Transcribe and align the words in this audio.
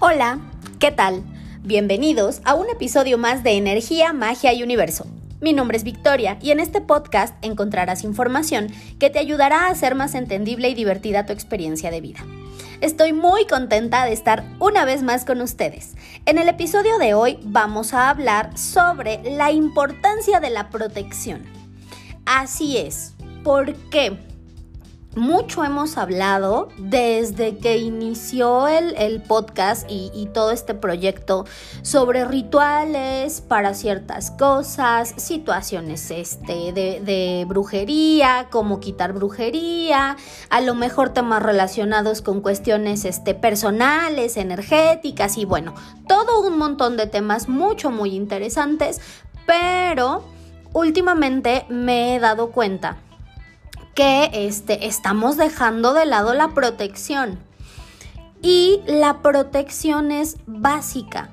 Hola, 0.00 0.38
¿qué 0.78 0.92
tal? 0.92 1.24
Bienvenidos 1.64 2.40
a 2.44 2.54
un 2.54 2.70
episodio 2.70 3.18
más 3.18 3.42
de 3.42 3.56
Energía, 3.56 4.12
Magia 4.12 4.52
y 4.52 4.62
Universo. 4.62 5.08
Mi 5.40 5.52
nombre 5.52 5.76
es 5.76 5.82
Victoria 5.82 6.38
y 6.40 6.52
en 6.52 6.60
este 6.60 6.80
podcast 6.80 7.34
encontrarás 7.44 8.04
información 8.04 8.68
que 9.00 9.10
te 9.10 9.18
ayudará 9.18 9.66
a 9.66 9.70
hacer 9.70 9.96
más 9.96 10.14
entendible 10.14 10.68
y 10.68 10.74
divertida 10.74 11.26
tu 11.26 11.32
experiencia 11.32 11.90
de 11.90 12.00
vida. 12.00 12.20
Estoy 12.80 13.12
muy 13.12 13.48
contenta 13.48 14.04
de 14.04 14.12
estar 14.12 14.44
una 14.60 14.84
vez 14.84 15.02
más 15.02 15.24
con 15.24 15.40
ustedes. 15.40 15.96
En 16.26 16.38
el 16.38 16.48
episodio 16.48 16.96
de 16.98 17.14
hoy 17.14 17.40
vamos 17.42 17.92
a 17.92 18.08
hablar 18.08 18.56
sobre 18.56 19.20
la 19.28 19.50
importancia 19.50 20.38
de 20.38 20.50
la 20.50 20.70
protección. 20.70 21.42
Así 22.24 22.76
es, 22.76 23.14
¿por 23.42 23.74
qué? 23.90 24.27
Mucho 25.18 25.64
hemos 25.64 25.98
hablado 25.98 26.68
desde 26.78 27.58
que 27.58 27.78
inició 27.78 28.68
el, 28.68 29.22
podcast 29.22 29.86
y, 29.90 30.28
todo 30.32 30.52
este 30.52 30.74
proyecto 30.74 31.44
sobre 31.82 32.24
rituales 32.24 33.40
para 33.40 33.74
ciertas 33.74 34.30
cosas, 34.30 35.14
situaciones 35.16 36.10
este, 36.10 36.72
de, 36.72 37.00
de, 37.00 37.44
brujería, 37.46 38.48
cómo 38.50 38.80
quitar 38.80 39.12
brujería, 39.12 40.16
a 40.50 40.60
lo 40.60 40.74
mejor 40.74 41.10
temas 41.10 41.42
relacionados 41.42 42.22
con 42.22 42.40
cuestiones 42.40 43.04
este, 43.04 43.34
personales, 43.34 44.36
energéticas 44.36 45.36
y 45.36 45.44
bueno, 45.44 45.74
todo 46.06 46.46
un 46.46 46.58
montón 46.58 46.96
de 46.96 47.06
temas 47.06 47.48
mucho, 47.48 47.90
muy 47.90 48.14
interesantes, 48.14 49.00
pero 49.46 50.24
últimamente 50.72 51.66
me 51.68 52.14
he 52.14 52.20
dado 52.20 52.50
cuenta 52.52 52.98
que 53.98 54.30
este, 54.32 54.86
estamos 54.86 55.36
dejando 55.36 55.92
de 55.92 56.06
lado 56.06 56.32
la 56.32 56.54
protección. 56.54 57.40
Y 58.40 58.80
la 58.86 59.22
protección 59.22 60.12
es 60.12 60.36
básica, 60.46 61.30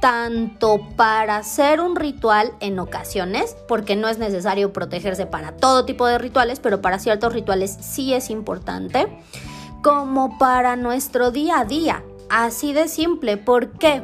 tanto 0.00 0.80
para 0.96 1.36
hacer 1.36 1.80
un 1.80 1.94
ritual 1.94 2.52
en 2.58 2.80
ocasiones, 2.80 3.56
porque 3.68 3.94
no 3.94 4.08
es 4.08 4.18
necesario 4.18 4.72
protegerse 4.72 5.26
para 5.26 5.52
todo 5.52 5.84
tipo 5.84 6.04
de 6.08 6.18
rituales, 6.18 6.58
pero 6.58 6.82
para 6.82 6.98
ciertos 6.98 7.32
rituales 7.32 7.78
sí 7.80 8.12
es 8.12 8.28
importante, 8.28 9.06
como 9.80 10.36
para 10.36 10.74
nuestro 10.74 11.30
día 11.30 11.60
a 11.60 11.64
día. 11.64 12.02
Así 12.28 12.72
de 12.72 12.88
simple, 12.88 13.36
¿por 13.36 13.70
qué? 13.70 14.02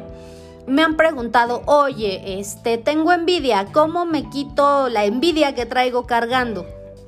Me 0.65 0.81
han 0.81 0.95
preguntado, 0.95 1.61
oye, 1.65 2.39
este, 2.39 2.77
tengo 2.77 3.11
envidia, 3.11 3.65
¿cómo 3.73 4.05
me 4.05 4.29
quito 4.29 4.87
la 4.87 5.03
envidia 5.03 5.55
que 5.55 5.65
traigo 5.65 6.05
cargando? 6.07 6.65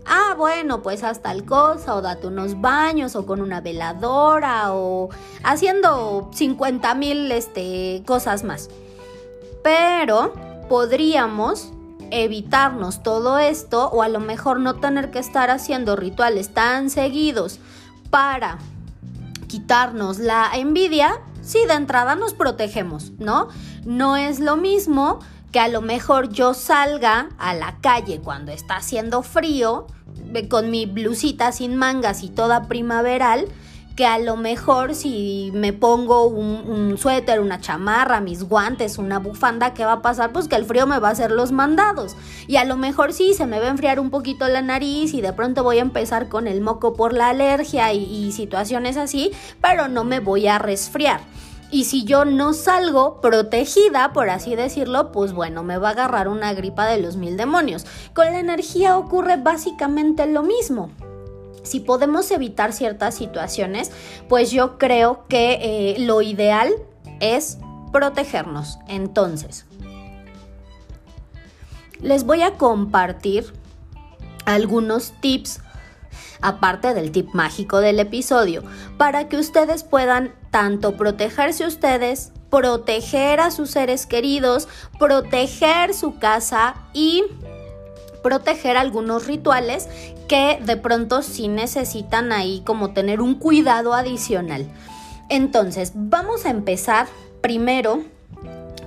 Ah, 0.09 0.35
bueno, 0.37 0.81
pues 0.81 1.03
haz 1.03 1.21
tal 1.21 1.43
cosa, 1.43 1.95
o 1.95 2.01
date 2.01 2.27
unos 2.27 2.61
baños, 2.61 3.15
o 3.17 3.25
con 3.25 3.41
una 3.41 3.59
veladora, 3.59 4.73
o 4.73 5.09
haciendo 5.43 6.29
50 6.33 6.95
mil 6.95 7.29
este, 7.31 8.03
cosas 8.05 8.45
más. 8.45 8.69
Pero 9.63 10.33
podríamos 10.69 11.73
evitarnos 12.09 13.03
todo 13.03 13.37
esto, 13.37 13.89
o 13.89 14.01
a 14.01 14.07
lo 14.07 14.21
mejor 14.21 14.61
no 14.61 14.75
tener 14.75 15.11
que 15.11 15.19
estar 15.19 15.49
haciendo 15.49 15.97
rituales 15.97 16.53
tan 16.53 16.89
seguidos 16.89 17.59
para 18.09 18.59
quitarnos 19.47 20.19
la 20.19 20.49
envidia, 20.53 21.19
si 21.41 21.65
de 21.65 21.73
entrada 21.73 22.15
nos 22.15 22.33
protegemos, 22.33 23.11
¿no? 23.19 23.49
No 23.85 24.15
es 24.15 24.39
lo 24.39 24.55
mismo 24.55 25.19
que 25.51 25.59
a 25.59 25.67
lo 25.67 25.81
mejor 25.81 26.29
yo 26.29 26.53
salga 26.53 27.29
a 27.37 27.53
la 27.53 27.77
calle 27.81 28.19
cuando 28.19 28.51
está 28.51 28.77
haciendo 28.77 29.23
frío 29.23 29.87
con 30.49 30.69
mi 30.71 30.85
blusita 30.85 31.51
sin 31.51 31.75
mangas 31.75 32.23
y 32.23 32.29
toda 32.29 32.67
primaveral, 32.67 33.47
que 33.95 34.05
a 34.05 34.19
lo 34.19 34.37
mejor 34.37 34.93
si 34.93 35.49
me 35.55 35.73
pongo 35.73 36.27
un, 36.27 36.97
suéter, 36.99 37.39
una 37.39 37.59
chamarra, 37.59 38.21
mis 38.21 38.43
guantes, 38.43 38.99
una 38.99 39.17
bufanda, 39.17 39.73
¿qué 39.73 39.85
va 39.85 39.93
a 39.93 40.01
pasar? 40.03 40.31
Pues 40.31 40.47
que 40.47 40.55
el 40.55 40.65
frío 40.65 40.85
me 40.85 40.99
va 40.99 41.09
a 41.09 41.11
hacer 41.11 41.31
los 41.31 41.51
mandados. 41.51 42.15
Y 42.45 42.57
a 42.57 42.65
lo 42.65 42.77
mejor 42.77 43.11
sí, 43.11 43.33
se 43.33 43.47
me 43.47 43.59
va 43.59 43.65
a 43.65 43.71
enfriar 43.71 43.99
un 43.99 44.11
poquito 44.11 44.47
la 44.47 44.61
nariz 44.61 45.15
y 45.15 45.21
de 45.21 45.33
pronto 45.33 45.63
voy 45.63 45.79
a 45.79 45.81
empezar 45.81 46.29
con 46.29 46.47
el 46.47 46.61
moco 46.61 46.93
por 46.93 47.13
la 47.13 47.29
alergia 47.29 47.91
y 47.91 48.31
situaciones 48.33 48.97
así, 48.97 49.31
pero 49.61 49.87
no 49.87 50.03
me 50.03 50.19
voy 50.19 50.47
a 50.47 50.59
resfriar. 50.59 51.21
Y 51.69 51.83
si 51.85 52.05
yo 52.05 52.23
no 52.23 52.53
salgo 52.53 53.19
protegida, 53.19 54.13
por 54.13 54.29
así 54.29 54.55
decirlo, 54.55 55.11
pues 55.11 55.33
bueno, 55.33 55.63
me 55.63 55.77
va 55.77 55.89
a 55.89 55.91
agarrar 55.91 56.29
una 56.29 56.53
gripa 56.53 56.85
de 56.85 56.99
los 56.99 57.17
mil 57.17 57.35
demonios. 57.35 57.85
Con 58.13 58.25
la 58.25 58.39
energía 58.39 58.97
ocurre 58.97 59.35
básicamente 59.35 60.25
lo 60.27 60.43
mismo. 60.43 60.91
Si 61.63 61.81
podemos 61.81 62.31
evitar 62.31 62.71
ciertas 62.71 63.15
situaciones, 63.15 63.91
pues 64.29 64.51
yo 64.51 64.77
creo 64.77 65.25
que 65.27 65.59
eh, 65.61 65.99
lo 65.99 66.21
ideal 66.21 66.73
es 67.19 67.57
protegernos. 67.91 68.79
Entonces, 68.87 69.65
les 71.99 72.23
voy 72.23 72.43
a 72.43 72.53
compartir 72.53 73.51
algunos 74.45 75.11
tips 75.19 75.59
aparte 76.41 76.93
del 76.93 77.11
tip 77.11 77.33
mágico 77.33 77.79
del 77.79 77.99
episodio, 77.99 78.63
para 78.97 79.27
que 79.27 79.37
ustedes 79.37 79.83
puedan 79.83 80.33
tanto 80.51 80.97
protegerse 80.97 81.65
ustedes, 81.65 82.31
proteger 82.49 83.39
a 83.39 83.51
sus 83.51 83.71
seres 83.71 84.05
queridos, 84.05 84.67
proteger 84.99 85.93
su 85.93 86.17
casa 86.19 86.75
y 86.93 87.23
proteger 88.23 88.77
algunos 88.77 89.25
rituales 89.27 89.87
que 90.27 90.59
de 90.61 90.77
pronto 90.77 91.21
sí 91.21 91.47
necesitan 91.47 92.31
ahí 92.31 92.61
como 92.65 92.91
tener 92.91 93.21
un 93.21 93.35
cuidado 93.35 93.93
adicional. 93.93 94.67
Entonces, 95.29 95.91
vamos 95.95 96.45
a 96.45 96.49
empezar 96.49 97.07
primero 97.41 98.03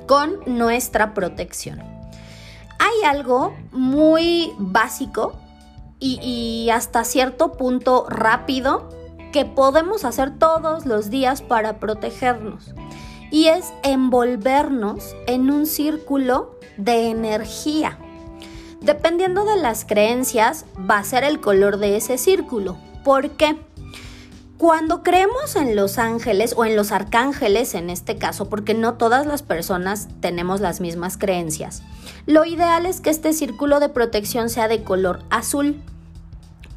con 0.06 0.40
nuestra 0.46 1.14
protección. 1.14 1.80
Hay 2.78 3.04
algo 3.06 3.54
muy 3.72 4.52
básico 4.58 5.34
y, 5.98 6.70
hasta 6.72 7.04
cierto 7.04 7.52
punto 7.52 8.06
rápido 8.08 8.88
que 9.32 9.44
podemos 9.44 10.04
hacer 10.04 10.38
todos 10.38 10.86
los 10.86 11.10
días 11.10 11.42
para 11.42 11.78
protegernos. 11.78 12.74
Y 13.30 13.46
es 13.46 13.72
envolvernos 13.82 15.14
en 15.26 15.50
un 15.50 15.66
círculo 15.66 16.58
de 16.76 17.10
energía. 17.10 17.98
Dependiendo 18.80 19.44
de 19.44 19.56
las 19.56 19.84
creencias, 19.84 20.64
va 20.90 20.98
a 20.98 21.04
ser 21.04 21.22
el 21.24 21.40
color 21.40 21.78
de 21.78 21.96
ese 21.96 22.18
círculo. 22.18 22.76
¿Por 23.04 23.30
qué? 23.30 23.56
Cuando 24.58 25.02
creemos 25.02 25.56
en 25.56 25.74
los 25.76 25.98
ángeles 25.98 26.54
o 26.56 26.64
en 26.64 26.76
los 26.76 26.92
arcángeles 26.92 27.74
en 27.74 27.88
este 27.88 28.16
caso, 28.16 28.48
porque 28.50 28.74
no 28.74 28.94
todas 28.94 29.26
las 29.26 29.42
personas 29.42 30.08
tenemos 30.20 30.60
las 30.60 30.80
mismas 30.80 31.16
creencias, 31.16 31.82
lo 32.26 32.44
ideal 32.44 32.84
es 32.84 33.00
que 33.00 33.10
este 33.10 33.32
círculo 33.32 33.80
de 33.80 33.88
protección 33.88 34.50
sea 34.50 34.68
de 34.68 34.82
color 34.82 35.20
azul 35.30 35.82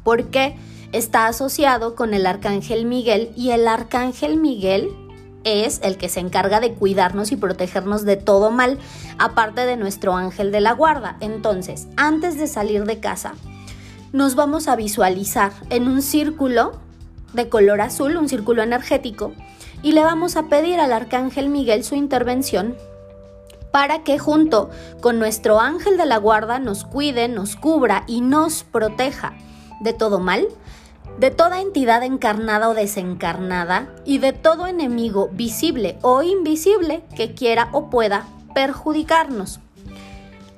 porque 0.04 0.56
está 0.94 1.26
asociado 1.26 1.96
con 1.96 2.14
el 2.14 2.24
arcángel 2.24 2.86
Miguel 2.86 3.32
y 3.34 3.50
el 3.50 3.66
arcángel 3.66 4.36
Miguel 4.36 4.92
es 5.42 5.80
el 5.82 5.96
que 5.96 6.08
se 6.08 6.20
encarga 6.20 6.60
de 6.60 6.72
cuidarnos 6.72 7.32
y 7.32 7.36
protegernos 7.36 8.04
de 8.04 8.16
todo 8.16 8.52
mal, 8.52 8.78
aparte 9.18 9.66
de 9.66 9.76
nuestro 9.76 10.14
ángel 10.14 10.52
de 10.52 10.60
la 10.60 10.72
guarda. 10.72 11.16
Entonces, 11.18 11.88
antes 11.96 12.38
de 12.38 12.46
salir 12.46 12.84
de 12.84 13.00
casa, 13.00 13.34
nos 14.12 14.36
vamos 14.36 14.68
a 14.68 14.76
visualizar 14.76 15.52
en 15.68 15.88
un 15.88 16.00
círculo 16.00 16.78
de 17.32 17.48
color 17.48 17.80
azul, 17.80 18.16
un 18.16 18.28
círculo 18.28 18.62
energético, 18.62 19.32
y 19.82 19.92
le 19.92 20.04
vamos 20.04 20.36
a 20.36 20.44
pedir 20.44 20.78
al 20.78 20.92
arcángel 20.92 21.48
Miguel 21.48 21.82
su 21.82 21.96
intervención 21.96 22.76
para 23.72 24.04
que 24.04 24.20
junto 24.20 24.70
con 25.00 25.18
nuestro 25.18 25.58
ángel 25.58 25.96
de 25.96 26.06
la 26.06 26.18
guarda 26.18 26.60
nos 26.60 26.84
cuide, 26.84 27.26
nos 27.26 27.56
cubra 27.56 28.04
y 28.06 28.20
nos 28.20 28.62
proteja 28.62 29.34
de 29.80 29.92
todo 29.92 30.20
mal, 30.20 30.46
de 31.18 31.30
toda 31.30 31.60
entidad 31.60 32.02
encarnada 32.02 32.68
o 32.68 32.74
desencarnada 32.74 33.88
y 34.04 34.18
de 34.18 34.32
todo 34.32 34.66
enemigo 34.66 35.28
visible 35.32 35.98
o 36.02 36.22
invisible 36.22 37.02
que 37.16 37.34
quiera 37.34 37.68
o 37.72 37.90
pueda 37.90 38.26
perjudicarnos 38.54 39.60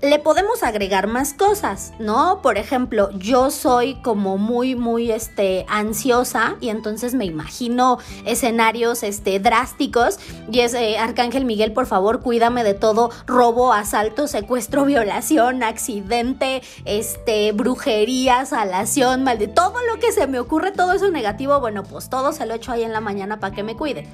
le 0.02 0.19
podemos 0.19 0.62
agregar 0.62 1.06
más 1.06 1.32
cosas, 1.32 1.94
¿no? 1.98 2.40
Por 2.43 2.58
ejemplo, 2.58 3.10
yo 3.19 3.50
soy 3.50 3.94
como 4.02 4.37
muy, 4.37 4.75
muy, 4.75 5.10
este, 5.10 5.64
ansiosa 5.69 6.56
y 6.60 6.69
entonces 6.69 7.14
me 7.14 7.25
imagino 7.25 7.98
escenarios, 8.26 9.02
este, 9.02 9.40
drásticos 9.40 10.19
y 10.52 10.60
es, 10.60 10.75
eh, 10.75 10.98
Arcángel 10.98 11.46
Miguel, 11.46 11.72
por 11.72 11.87
favor, 11.87 12.20
cuídame 12.20 12.62
de 12.62 12.75
todo 12.75 13.10
robo, 13.26 13.72
asalto, 13.72 14.28
secuestro, 14.28 14.84
violación, 14.87 15.62
accidente, 15.62 16.62
este, 16.84 17.52
brujería, 17.52 18.44
salación, 18.44 19.25
mal 19.25 19.38
de 19.38 19.48
todo 19.48 19.75
lo 19.90 19.98
que 19.98 20.12
se 20.12 20.26
me 20.26 20.38
ocurre, 20.38 20.72
todo 20.72 20.93
eso 20.93 21.10
negativo, 21.10 21.58
bueno, 21.60 21.82
pues 21.84 22.10
todo 22.10 22.32
se 22.32 22.44
lo 22.44 22.54
echo 22.54 22.72
ahí 22.72 22.84
en 22.84 22.93
la 22.93 23.00
mañana 23.00 23.40
para 23.40 23.54
que 23.54 23.62
me 23.62 23.76
cuide, 23.76 24.06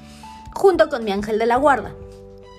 junto 0.53 0.87
con 0.87 1.03
mi 1.03 1.11
ángel 1.11 1.39
de 1.39 1.45
la 1.45 1.57
guarda. 1.57 1.93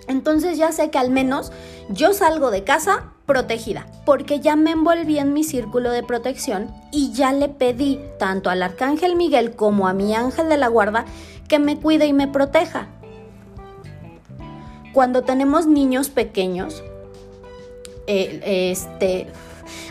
Entonces 0.06 0.58
ya 0.58 0.72
sé 0.72 0.90
que 0.90 0.98
al 0.98 1.10
menos 1.10 1.52
yo 1.88 2.12
salgo 2.12 2.50
de 2.50 2.64
casa 2.64 3.12
protegida, 3.26 3.86
porque 4.04 4.40
ya 4.40 4.56
me 4.56 4.72
envolví 4.72 5.18
en 5.18 5.32
mi 5.32 5.44
círculo 5.44 5.90
de 5.90 6.02
protección 6.02 6.70
y 6.92 7.12
ya 7.12 7.32
le 7.32 7.48
pedí 7.48 8.00
tanto 8.18 8.50
al 8.50 8.62
arcángel 8.62 9.16
Miguel 9.16 9.54
como 9.54 9.88
a 9.88 9.94
mi 9.94 10.14
ángel 10.14 10.48
de 10.48 10.58
la 10.58 10.68
guarda 10.68 11.06
que 11.48 11.58
me 11.58 11.78
cuide 11.78 12.06
y 12.06 12.12
me 12.12 12.28
proteja. 12.28 12.88
cuando 14.92 15.22
tenemos 15.22 15.66
niños 15.66 16.08
pequeños, 16.08 16.84
eh, 18.06 18.70
este, 18.70 19.26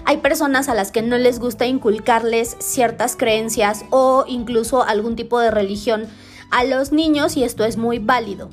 hay 0.05 0.17
personas 0.17 0.69
a 0.69 0.73
las 0.73 0.91
que 0.91 1.01
no 1.01 1.17
les 1.17 1.39
gusta 1.39 1.65
inculcarles 1.65 2.55
ciertas 2.59 3.15
creencias 3.15 3.83
o 3.89 4.23
incluso 4.27 4.83
algún 4.83 5.17
tipo 5.17 5.39
de 5.39 5.51
religión 5.51 6.07
a 6.51 6.63
los 6.63 6.91
niños 6.91 7.35
y 7.35 7.43
esto 7.43 7.65
es 7.65 7.75
muy 7.77 7.99
válido. 7.99 8.49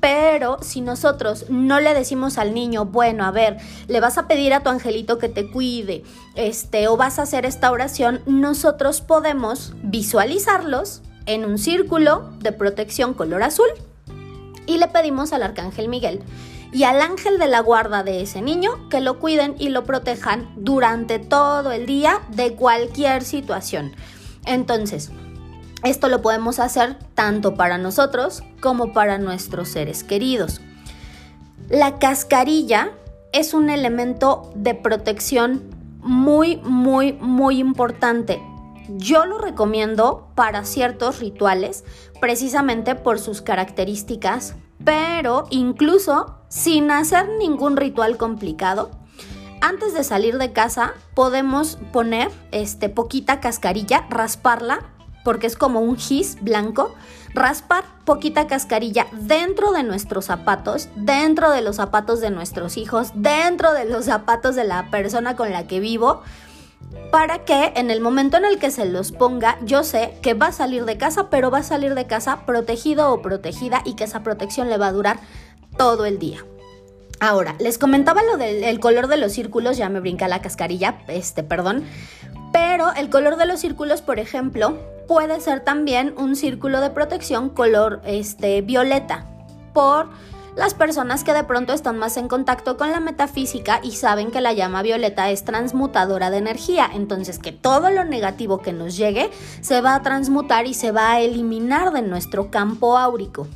Pero 0.00 0.58
si 0.62 0.80
nosotros 0.80 1.46
no 1.50 1.78
le 1.78 1.92
decimos 1.92 2.38
al 2.38 2.54
niño, 2.54 2.86
bueno, 2.86 3.24
a 3.24 3.30
ver, 3.30 3.58
le 3.86 4.00
vas 4.00 4.16
a 4.16 4.26
pedir 4.26 4.54
a 4.54 4.62
tu 4.62 4.70
angelito 4.70 5.18
que 5.18 5.28
te 5.28 5.50
cuide, 5.50 6.04
este, 6.36 6.88
o 6.88 6.96
vas 6.96 7.18
a 7.18 7.22
hacer 7.22 7.44
esta 7.44 7.70
oración, 7.70 8.22
nosotros 8.26 9.02
podemos 9.02 9.74
visualizarlos 9.82 11.02
en 11.26 11.44
un 11.44 11.58
círculo 11.58 12.30
de 12.40 12.52
protección 12.52 13.12
color 13.12 13.42
azul 13.42 13.68
y 14.66 14.78
le 14.78 14.88
pedimos 14.88 15.32
al 15.32 15.42
arcángel 15.42 15.88
Miguel 15.88 16.20
y 16.72 16.84
al 16.84 17.00
ángel 17.00 17.38
de 17.38 17.48
la 17.48 17.60
guarda 17.60 18.02
de 18.02 18.22
ese 18.22 18.40
niño 18.42 18.88
que 18.88 19.00
lo 19.00 19.18
cuiden 19.18 19.56
y 19.58 19.68
lo 19.68 19.84
protejan 19.84 20.48
durante 20.56 21.18
todo 21.18 21.72
el 21.72 21.86
día 21.86 22.20
de 22.30 22.54
cualquier 22.54 23.24
situación. 23.24 23.92
Entonces, 24.46 25.10
esto 25.82 26.08
lo 26.08 26.20
podemos 26.22 26.58
hacer 26.58 26.98
tanto 27.14 27.54
para 27.54 27.78
nosotros 27.78 28.42
como 28.60 28.92
para 28.92 29.18
nuestros 29.18 29.68
seres 29.68 30.04
queridos. 30.04 30.60
La 31.68 31.98
cascarilla 31.98 32.90
es 33.32 33.54
un 33.54 33.70
elemento 33.70 34.50
de 34.54 34.74
protección 34.74 35.62
muy, 36.02 36.56
muy, 36.58 37.12
muy 37.14 37.58
importante. 37.58 38.42
Yo 38.88 39.24
lo 39.24 39.38
recomiendo 39.38 40.28
para 40.34 40.64
ciertos 40.64 41.20
rituales, 41.20 41.84
precisamente 42.20 42.94
por 42.96 43.18
sus 43.20 43.40
características, 43.40 44.56
pero 44.84 45.46
incluso 45.50 46.40
sin 46.48 46.90
hacer 46.90 47.28
ningún 47.38 47.76
ritual 47.76 48.16
complicado, 48.16 48.90
antes 49.60 49.94
de 49.94 50.04
salir 50.04 50.38
de 50.38 50.52
casa 50.52 50.94
podemos 51.14 51.78
poner 51.92 52.30
este 52.50 52.88
poquita 52.88 53.40
cascarilla, 53.40 54.06
rasparla 54.08 54.80
porque 55.24 55.46
es 55.46 55.56
como 55.56 55.80
un 55.80 55.96
gis 55.96 56.38
blanco, 56.40 56.94
raspar 57.34 57.84
poquita 58.04 58.46
cascarilla 58.46 59.06
dentro 59.12 59.72
de 59.72 59.82
nuestros 59.82 60.26
zapatos, 60.26 60.88
dentro 60.96 61.50
de 61.50 61.62
los 61.62 61.76
zapatos 61.76 62.20
de 62.20 62.30
nuestros 62.30 62.76
hijos, 62.76 63.12
dentro 63.14 63.72
de 63.72 63.84
los 63.84 64.06
zapatos 64.06 64.56
de 64.56 64.64
la 64.64 64.90
persona 64.90 65.36
con 65.36 65.50
la 65.52 65.66
que 65.66 65.80
vivo, 65.80 66.22
para 67.12 67.44
que 67.44 67.72
en 67.76 67.90
el 67.90 68.00
momento 68.00 68.36
en 68.36 68.44
el 68.44 68.58
que 68.58 68.70
se 68.70 68.84
los 68.84 69.12
ponga, 69.12 69.58
yo 69.64 69.84
sé 69.84 70.18
que 70.22 70.34
va 70.34 70.46
a 70.46 70.52
salir 70.52 70.84
de 70.84 70.96
casa, 70.96 71.30
pero 71.30 71.50
va 71.50 71.58
a 71.58 71.62
salir 71.62 71.94
de 71.94 72.06
casa 72.06 72.46
protegido 72.46 73.12
o 73.12 73.22
protegida 73.22 73.82
y 73.84 73.94
que 73.94 74.04
esa 74.04 74.22
protección 74.22 74.68
le 74.68 74.78
va 74.78 74.88
a 74.88 74.92
durar 74.92 75.20
todo 75.76 76.04
el 76.04 76.18
día. 76.18 76.44
Ahora, 77.20 77.54
les 77.58 77.76
comentaba 77.76 78.22
lo 78.22 78.38
del 78.38 78.80
color 78.80 79.06
de 79.06 79.18
los 79.18 79.32
círculos, 79.32 79.76
ya 79.76 79.90
me 79.90 80.00
brinca 80.00 80.26
la 80.26 80.40
cascarilla, 80.40 81.02
este, 81.06 81.42
perdón. 81.42 81.84
Pero 82.50 82.92
el 82.94 83.10
color 83.10 83.36
de 83.36 83.44
los 83.44 83.60
círculos, 83.60 84.00
por 84.00 84.18
ejemplo, 84.18 84.78
puede 85.10 85.40
ser 85.40 85.58
también 85.58 86.14
un 86.18 86.36
círculo 86.36 86.80
de 86.80 86.90
protección 86.90 87.48
color 87.50 88.00
este, 88.04 88.62
violeta 88.62 89.26
por 89.72 90.08
las 90.54 90.74
personas 90.74 91.24
que 91.24 91.32
de 91.32 91.42
pronto 91.42 91.72
están 91.72 91.98
más 91.98 92.16
en 92.16 92.28
contacto 92.28 92.76
con 92.76 92.92
la 92.92 93.00
metafísica 93.00 93.80
y 93.82 93.90
saben 93.90 94.30
que 94.30 94.40
la 94.40 94.52
llama 94.52 94.82
violeta 94.82 95.28
es 95.30 95.44
transmutadora 95.44 96.30
de 96.30 96.36
energía, 96.38 96.88
entonces 96.94 97.40
que 97.40 97.50
todo 97.50 97.90
lo 97.90 98.04
negativo 98.04 98.58
que 98.58 98.72
nos 98.72 98.96
llegue 98.96 99.30
se 99.62 99.80
va 99.80 99.96
a 99.96 100.02
transmutar 100.02 100.68
y 100.68 100.74
se 100.74 100.92
va 100.92 101.10
a 101.10 101.20
eliminar 101.20 101.92
de 101.92 102.02
nuestro 102.02 102.52
campo 102.52 102.96
áurico 102.96 103.48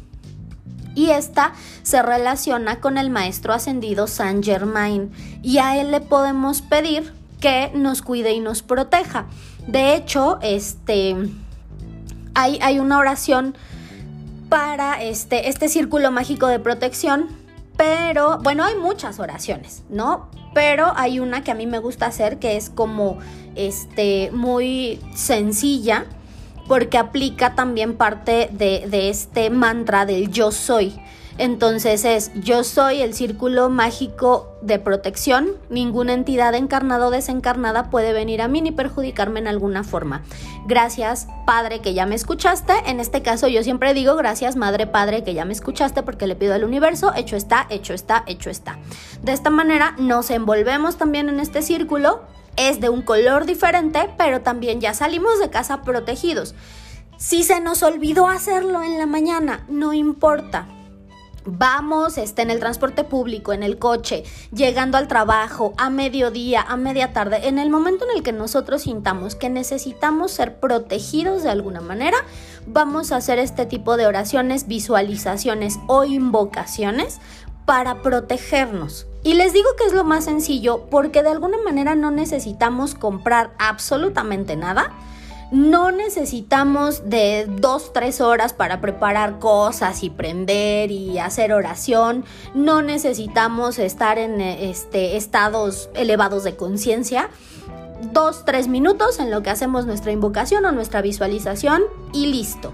y 0.96 1.10
esta 1.10 1.52
se 1.84 2.02
relaciona 2.02 2.80
con 2.80 2.98
el 2.98 3.10
maestro 3.10 3.52
ascendido 3.52 4.08
Saint 4.08 4.44
Germain 4.44 5.12
y 5.40 5.58
a 5.58 5.80
él 5.80 5.92
le 5.92 6.00
podemos 6.00 6.62
pedir 6.62 7.12
que 7.40 7.70
nos 7.76 8.02
cuide 8.02 8.32
y 8.32 8.40
nos 8.40 8.62
proteja. 8.62 9.26
De 9.68 9.94
hecho, 9.94 10.38
este 10.42 11.14
hay, 12.34 12.58
hay 12.62 12.78
una 12.78 12.98
oración 12.98 13.56
para 14.48 15.02
este, 15.02 15.48
este 15.48 15.68
círculo 15.68 16.10
mágico 16.10 16.46
de 16.46 16.58
protección, 16.58 17.28
pero 17.76 18.38
bueno, 18.38 18.64
hay 18.64 18.76
muchas 18.76 19.18
oraciones, 19.18 19.82
¿no? 19.88 20.28
Pero 20.54 20.92
hay 20.96 21.18
una 21.18 21.42
que 21.42 21.50
a 21.50 21.54
mí 21.54 21.66
me 21.66 21.78
gusta 21.78 22.06
hacer 22.06 22.38
que 22.38 22.56
es 22.56 22.70
como 22.70 23.18
este 23.56 24.30
muy 24.32 25.00
sencilla 25.14 26.06
porque 26.68 26.98
aplica 26.98 27.54
también 27.54 27.94
parte 27.94 28.48
de, 28.52 29.08
este 29.08 29.50
mantra 29.50 30.06
del 30.06 30.30
yo 30.30 30.52
soy. 30.52 30.94
Entonces 31.36 32.04
es 32.04 32.30
yo 32.34 32.62
soy 32.62 33.02
el 33.02 33.14
círculo 33.14 33.68
mágico 33.68 34.56
de 34.62 34.78
protección, 34.78 35.48
ninguna 35.68 36.12
entidad 36.12 36.54
encarnada 36.54 37.08
o 37.08 37.10
desencarnada 37.10 37.90
puede 37.90 38.12
venir 38.12 38.40
a 38.40 38.48
mí 38.48 38.62
ni 38.62 38.70
perjudicarme 38.70 39.40
en 39.40 39.48
alguna 39.48 39.82
forma. 39.82 40.22
Gracias 40.66 41.26
Padre 41.44 41.80
que 41.80 41.92
ya 41.92 42.06
me 42.06 42.14
escuchaste, 42.14 42.72
en 42.86 43.00
este 43.00 43.22
caso 43.22 43.48
yo 43.48 43.62
siempre 43.64 43.94
digo 43.94 44.14
gracias 44.16 44.56
Madre 44.56 44.86
Padre 44.86 45.24
que 45.24 45.34
ya 45.34 45.44
me 45.44 45.52
escuchaste 45.52 46.02
porque 46.02 46.26
le 46.26 46.36
pido 46.36 46.54
al 46.54 46.64
universo, 46.64 47.12
hecho 47.16 47.36
está, 47.36 47.66
hecho 47.68 47.94
está, 47.94 48.22
hecho 48.26 48.48
está. 48.48 48.78
De 49.22 49.32
esta 49.32 49.50
manera 49.50 49.94
nos 49.98 50.30
envolvemos 50.30 50.96
también 50.96 51.28
en 51.28 51.40
este 51.40 51.62
círculo 51.62 52.22
es 52.56 52.80
de 52.80 52.88
un 52.88 53.02
color 53.02 53.46
diferente, 53.46 54.10
pero 54.16 54.40
también 54.42 54.80
ya 54.80 54.94
salimos 54.94 55.40
de 55.40 55.50
casa 55.50 55.82
protegidos. 55.82 56.54
Si 57.16 57.42
se 57.42 57.60
nos 57.60 57.82
olvidó 57.82 58.28
hacerlo 58.28 58.82
en 58.82 58.98
la 58.98 59.06
mañana, 59.06 59.64
no 59.68 59.92
importa. 59.92 60.68
Vamos, 61.46 62.16
está 62.16 62.40
en 62.40 62.50
el 62.50 62.58
transporte 62.58 63.04
público, 63.04 63.52
en 63.52 63.62
el 63.62 63.78
coche, 63.78 64.24
llegando 64.50 64.96
al 64.96 65.08
trabajo, 65.08 65.74
a 65.76 65.90
mediodía, 65.90 66.62
a 66.62 66.78
media 66.78 67.12
tarde, 67.12 67.48
en 67.48 67.58
el 67.58 67.68
momento 67.68 68.06
en 68.06 68.16
el 68.16 68.22
que 68.22 68.32
nosotros 68.32 68.82
sintamos 68.82 69.34
que 69.34 69.50
necesitamos 69.50 70.32
ser 70.32 70.58
protegidos 70.58 71.42
de 71.42 71.50
alguna 71.50 71.82
manera, 71.82 72.16
vamos 72.66 73.12
a 73.12 73.16
hacer 73.16 73.38
este 73.38 73.66
tipo 73.66 73.98
de 73.98 74.06
oraciones, 74.06 74.66
visualizaciones 74.66 75.78
o 75.86 76.04
invocaciones 76.04 77.20
para 77.66 78.00
protegernos. 78.00 79.06
Y 79.22 79.34
les 79.34 79.52
digo 79.52 79.68
que 79.76 79.84
es 79.84 79.92
lo 79.92 80.04
más 80.04 80.24
sencillo 80.24 80.86
porque 80.90 81.22
de 81.22 81.30
alguna 81.30 81.58
manera 81.58 81.94
no 81.94 82.10
necesitamos 82.10 82.94
comprar 82.94 83.52
absolutamente 83.58 84.56
nada. 84.56 84.92
No 85.54 85.92
necesitamos 85.92 87.08
de 87.08 87.46
dos, 87.48 87.92
tres 87.92 88.20
horas 88.20 88.52
para 88.52 88.80
preparar 88.80 89.38
cosas 89.38 90.02
y 90.02 90.10
prender 90.10 90.90
y 90.90 91.20
hacer 91.20 91.52
oración. 91.52 92.24
No 92.54 92.82
necesitamos 92.82 93.78
estar 93.78 94.18
en 94.18 94.40
este, 94.40 95.16
estados 95.16 95.90
elevados 95.94 96.42
de 96.42 96.56
conciencia. 96.56 97.28
Dos, 98.12 98.44
tres 98.44 98.66
minutos 98.66 99.20
en 99.20 99.30
lo 99.30 99.44
que 99.44 99.50
hacemos 99.50 99.86
nuestra 99.86 100.10
invocación 100.10 100.64
o 100.64 100.72
nuestra 100.72 101.02
visualización 101.02 101.84
y 102.12 102.26
listo. 102.26 102.72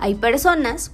Hay 0.00 0.16
personas 0.16 0.90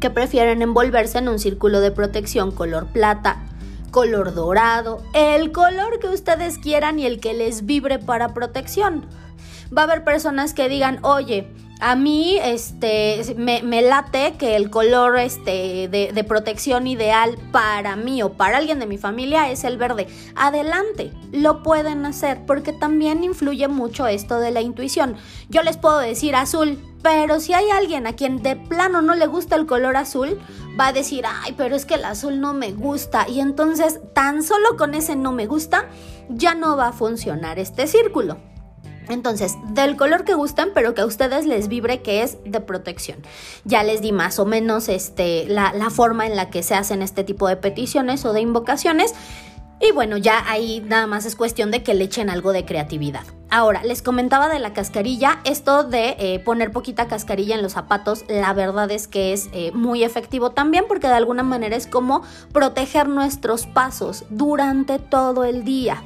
que 0.00 0.10
prefieren 0.10 0.60
envolverse 0.60 1.18
en 1.18 1.28
un 1.28 1.38
círculo 1.38 1.80
de 1.80 1.92
protección 1.92 2.50
color 2.50 2.86
plata, 2.86 3.44
color 3.92 4.34
dorado, 4.34 5.04
el 5.12 5.52
color 5.52 6.00
que 6.00 6.08
ustedes 6.08 6.58
quieran 6.58 6.98
y 6.98 7.06
el 7.06 7.20
que 7.20 7.34
les 7.34 7.66
vibre 7.66 8.00
para 8.00 8.34
protección. 8.34 9.06
Va 9.76 9.82
a 9.82 9.84
haber 9.84 10.02
personas 10.02 10.54
que 10.54 10.68
digan, 10.68 10.98
oye, 11.02 11.46
a 11.82 11.96
mí 11.96 12.38
este, 12.40 13.34
me, 13.36 13.82
late 13.82 14.34
que 14.38 14.54
el 14.54 14.70
color 14.70 15.18
este, 15.18 15.88
de, 15.88 16.12
de, 16.14 16.24
protección 16.24 16.86
ideal 16.86 17.36
para 17.50 17.96
mí 17.96 18.22
o 18.22 18.34
para 18.34 18.58
alguien 18.58 18.78
de 18.78 18.86
mi 18.86 18.98
familia 18.98 19.50
es 19.50 19.64
el 19.64 19.78
verde. 19.78 20.06
Adelante, 20.36 21.12
lo 21.32 21.64
pueden 21.64 22.06
hacer 22.06 22.46
porque 22.46 22.72
también 22.72 23.24
influye 23.24 23.66
mucho 23.66 24.06
esto 24.06 24.38
de 24.38 24.52
la 24.52 24.60
intuición. 24.60 25.16
Yo 25.48 25.64
les 25.64 25.76
puedo 25.76 25.98
decir 25.98 26.36
azul, 26.36 26.78
pero 27.02 27.40
si 27.40 27.52
hay 27.52 27.68
alguien 27.70 28.06
a 28.06 28.12
quien 28.12 28.44
de 28.44 28.54
plano 28.54 29.02
no 29.02 29.16
le 29.16 29.26
gusta 29.26 29.56
el 29.56 29.66
color 29.66 29.96
azul, 29.96 30.38
va 30.78 30.86
a 30.86 30.92
decir, 30.92 31.24
ay, 31.26 31.54
pero 31.56 31.74
es 31.74 31.84
que 31.84 31.94
el 31.94 32.04
azul 32.04 32.40
no 32.40 32.54
me 32.54 32.70
gusta. 32.70 33.28
Y 33.28 33.40
entonces, 33.40 33.98
tan 34.14 34.44
solo 34.44 34.76
con 34.78 34.94
ese 34.94 35.16
no 35.16 35.32
me 35.32 35.46
gusta, 35.46 35.88
ya 36.28 36.54
no 36.54 36.76
va 36.76 36.88
a 36.88 36.92
funcionar 36.92 37.58
este 37.58 37.88
círculo. 37.88 38.51
Entonces, 39.08 39.56
del 39.68 39.96
color 39.96 40.24
que 40.24 40.34
gustan, 40.34 40.70
pero 40.74 40.94
que 40.94 41.02
a 41.02 41.06
ustedes 41.06 41.46
les 41.46 41.68
vibre 41.68 42.02
que 42.02 42.22
es 42.22 42.38
de 42.44 42.60
protección. 42.60 43.18
Ya 43.64 43.82
les 43.82 44.00
di 44.00 44.12
más 44.12 44.38
o 44.38 44.44
menos 44.44 44.88
este, 44.88 45.46
la, 45.46 45.72
la 45.72 45.90
forma 45.90 46.26
en 46.26 46.36
la 46.36 46.50
que 46.50 46.62
se 46.62 46.74
hacen 46.74 47.02
este 47.02 47.24
tipo 47.24 47.48
de 47.48 47.56
peticiones 47.56 48.24
o 48.24 48.32
de 48.32 48.40
invocaciones. 48.40 49.14
Y 49.80 49.90
bueno, 49.90 50.16
ya 50.16 50.48
ahí 50.48 50.80
nada 50.86 51.08
más 51.08 51.26
es 51.26 51.34
cuestión 51.34 51.72
de 51.72 51.82
que 51.82 51.94
le 51.94 52.04
echen 52.04 52.30
algo 52.30 52.52
de 52.52 52.64
creatividad. 52.64 53.24
Ahora, 53.50 53.82
les 53.82 54.00
comentaba 54.00 54.48
de 54.48 54.60
la 54.60 54.72
cascarilla, 54.72 55.40
esto 55.44 55.82
de 55.82 56.16
eh, 56.20 56.38
poner 56.38 56.70
poquita 56.70 57.08
cascarilla 57.08 57.56
en 57.56 57.62
los 57.62 57.72
zapatos, 57.72 58.24
la 58.28 58.52
verdad 58.54 58.90
es 58.92 59.08
que 59.08 59.32
es 59.32 59.50
eh, 59.52 59.72
muy 59.72 60.04
efectivo 60.04 60.52
también 60.52 60.84
porque 60.86 61.08
de 61.08 61.14
alguna 61.14 61.42
manera 61.42 61.74
es 61.74 61.88
como 61.88 62.22
proteger 62.52 63.08
nuestros 63.08 63.66
pasos 63.66 64.24
durante 64.30 65.00
todo 65.00 65.44
el 65.44 65.64
día. 65.64 66.02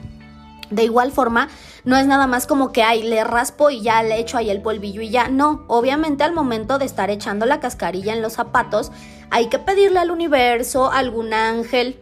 De 0.71 0.85
igual 0.85 1.13
forma, 1.13 1.49
no 1.85 1.97
es 1.97 2.07
nada 2.07 2.27
más 2.27 2.47
como 2.47 2.73
que, 2.73 2.83
ay, 2.83 3.03
le 3.03 3.23
raspo 3.23 3.71
y 3.71 3.81
ya 3.81 4.03
le 4.03 4.19
echo 4.19 4.37
ahí 4.37 4.51
el 4.51 4.63
polvillo 4.63 5.01
y 5.01 5.11
ya. 5.11 5.29
No, 5.29 5.65
obviamente 5.69 6.25
al 6.25 6.33
momento 6.33 6.79
de 6.79 6.85
estar 6.85 7.11
echando 7.11 7.47
la 7.47 7.61
cascarilla 7.61 8.13
en 8.13 8.23
los 8.23 8.35
zapatos, 8.35 8.91
hay 9.31 9.47
que 9.49 9.59
pedirle 9.59 10.01
al 10.01 10.11
universo, 10.11 10.91
algún 10.91 11.33
ángel, 11.33 12.01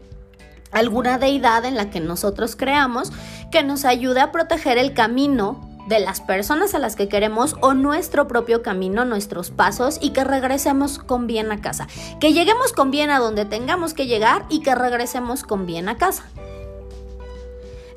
alguna 0.72 1.18
deidad 1.18 1.64
en 1.64 1.76
la 1.76 1.90
que 1.90 2.00
nosotros 2.00 2.56
creamos, 2.56 3.12
que 3.50 3.62
nos 3.62 3.84
ayude 3.84 4.20
a 4.20 4.32
proteger 4.32 4.78
el 4.78 4.94
camino 4.94 5.70
de 5.86 6.00
las 6.00 6.20
personas 6.20 6.74
a 6.74 6.78
las 6.78 6.96
que 6.96 7.08
queremos 7.08 7.56
o 7.60 7.74
nuestro 7.74 8.26
propio 8.26 8.62
camino, 8.62 9.04
nuestros 9.04 9.50
pasos 9.50 9.98
y 10.00 10.10
que 10.10 10.24
regresemos 10.24 10.98
con 10.98 11.26
bien 11.26 11.52
a 11.52 11.60
casa. 11.60 11.86
Que 12.20 12.32
lleguemos 12.32 12.72
con 12.72 12.90
bien 12.90 13.10
a 13.10 13.18
donde 13.18 13.44
tengamos 13.44 13.94
que 13.94 14.06
llegar 14.06 14.46
y 14.48 14.60
que 14.60 14.74
regresemos 14.74 15.42
con 15.42 15.66
bien 15.66 15.88
a 15.88 15.96
casa. 15.96 16.24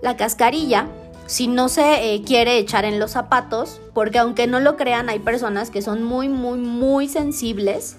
La 0.01 0.16
cascarilla, 0.16 0.88
si 1.25 1.48
no 1.48 1.70
se 1.70 2.13
eh, 2.13 2.24
quiere 2.24 2.58
echar 2.58 2.86
en 2.86 3.00
los 3.00 3.12
zapatos, 3.12 3.82
porque 3.94 4.20
aunque 4.20 4.48
no 4.48 4.60
lo 4.60 4.77
crean, 4.77 5.10
hay 5.10 5.20
personas 5.20 5.70
que 5.70 5.82
son 5.82 6.04
muy, 6.04 6.30
muy, 6.30 6.60
muy 6.60 7.08
sensibles 7.08 7.98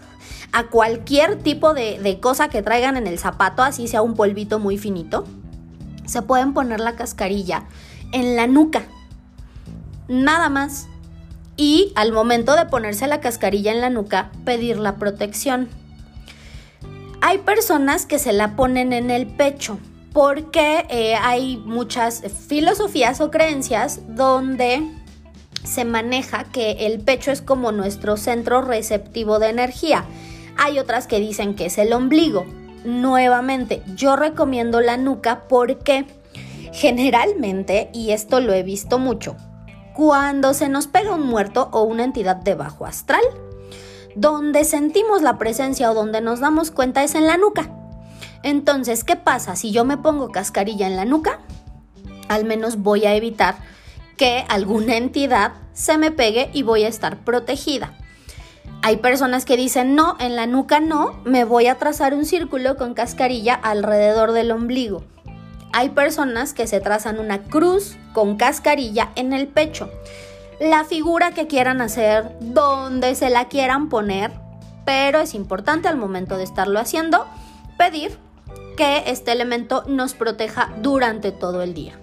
a 0.53 0.65
cualquier 0.65 1.37
tipo 1.43 1.75
de, 1.75 1.99
de 1.99 2.21
cosa 2.21 2.49
que 2.49 2.63
traigan 2.63 2.97
en 2.97 3.07
el 3.07 3.19
zapato, 3.19 3.63
así 3.63 3.89
sea 3.89 4.03
un 4.03 4.15
polvito 4.15 4.59
muy 4.59 4.79
finito, 4.79 5.25
se 6.07 6.23
pueden 6.23 6.55
poner 6.55 6.81
la 6.81 6.97
cascarilla 6.97 7.65
en 8.13 8.37
la 8.37 8.47
nuca. 8.47 8.83
Nada 10.09 10.49
más. 10.49 10.89
Y 11.57 11.93
al 11.97 12.13
momento 12.13 12.55
de 12.55 12.67
ponerse 12.67 13.07
la 13.09 13.21
cascarilla 13.21 13.73
en 13.73 13.81
la 13.81 13.91
nuca, 13.91 14.31
pedir 14.45 14.79
la 14.79 14.95
protección. 14.97 15.69
Hay 17.21 17.39
personas 17.39 18.07
que 18.07 18.19
se 18.19 18.33
la 18.33 18.55
ponen 18.55 18.93
en 18.93 19.11
el 19.11 19.27
pecho 19.27 19.79
porque 20.13 20.87
eh, 20.89 21.15
hay 21.15 21.57
muchas 21.59 22.23
filosofías 22.49 23.21
o 23.21 23.31
creencias 23.31 24.01
donde 24.09 24.83
se 25.65 25.85
maneja 25.85 26.45
que 26.45 26.87
el 26.87 27.01
pecho 27.01 27.31
es 27.31 27.43
como 27.43 27.73
nuestro 27.73 28.17
centro 28.17 28.63
receptivo 28.63 29.39
de 29.39 29.51
energía. 29.51 30.05
Hay 30.57 30.79
otras 30.79 31.07
que 31.07 31.21
dicen 31.21 31.55
que 31.55 31.67
es 31.67 31.79
el 31.79 31.93
ombligo. 31.93 32.47
Nuevamente, 32.85 33.83
yo 33.95 34.17
recomiendo 34.17 34.81
la 34.81 34.97
nuca 34.97 35.45
porque 35.49 36.07
generalmente, 36.73 37.91
y 37.93 38.13
esto 38.13 38.41
lo 38.41 38.53
he 38.55 38.63
visto 38.63 38.99
mucho, 38.99 39.37
cuando 39.95 40.55
se 40.55 40.69
nos 40.69 40.87
pega 40.87 41.15
un 41.15 41.27
muerto 41.27 41.69
o 41.73 41.83
una 41.83 42.05
entidad 42.05 42.37
de 42.37 42.55
bajo 42.55 42.87
astral, 42.87 43.23
donde 44.15 44.65
sentimos 44.65 45.23
la 45.23 45.39
presencia 45.39 45.91
o 45.91 45.95
donde 45.95 46.21
nos 46.21 46.41
damos 46.41 46.71
cuenta 46.71 47.03
es 47.03 47.15
en 47.15 47.27
la 47.27 47.37
nuca. 47.37 47.71
Entonces, 48.43 49.05
¿qué 49.05 49.17
pasa 49.17 49.57
si 49.57 49.73
yo 49.73 49.85
me 49.85 49.97
pongo 49.97 50.31
cascarilla 50.31 50.87
en 50.87 50.97
la 50.97 51.05
nuca? 51.05 51.41
Al 52.29 52.45
menos 52.45 52.79
voy 52.79 53.05
a 53.05 53.15
evitar 53.15 53.57
que 54.17 54.45
alguna 54.49 54.97
entidad 54.97 55.53
se 55.73 55.99
me 55.99 56.11
pegue 56.11 56.51
y 56.53 56.63
voy 56.63 56.85
a 56.85 56.89
estar 56.89 57.19
protegida. 57.19 57.95
Hay 58.83 58.99
personas 58.99 59.45
que 59.45 59.57
dicen, 59.57 59.95
no, 59.95 60.17
en 60.21 60.37
la 60.37 60.47
nuca 60.47 60.81
no, 60.81 61.21
me 61.25 61.45
voy 61.45 61.67
a 61.67 61.77
trazar 61.77 62.15
un 62.15 62.25
círculo 62.25 62.77
con 62.77 62.95
cascarilla 62.95 63.55
alrededor 63.55 64.33
del 64.33 64.51
ombligo. 64.53 65.05
Hay 65.73 65.91
personas 65.91 66.55
que 66.55 66.67
se 66.67 66.81
trazan 66.81 67.19
una 67.19 67.43
cruz 67.45 67.97
con 68.13 68.37
cascarilla 68.37 69.11
en 69.17 69.33
el 69.33 69.49
pecho. 69.49 69.91
La 70.61 70.85
figura 70.85 71.33
que 71.33 71.47
quieran 71.47 71.81
hacer, 71.81 72.37
donde 72.41 73.15
se 73.15 73.31
la 73.31 73.49
quieran 73.49 73.89
poner, 73.89 74.33
pero 74.85 75.21
es 75.21 75.35
importante 75.35 75.89
al 75.89 75.97
momento 75.97 76.37
de 76.37 76.45
estarlo 76.45 76.81
haciendo 76.81 77.27
pedir 77.77 78.19
que 78.79 79.03
este 79.09 79.33
elemento 79.33 79.83
nos 79.89 80.15
proteja 80.15 80.73
durante 80.81 81.33
todo 81.33 81.63
el 81.63 81.75
día. 81.75 81.99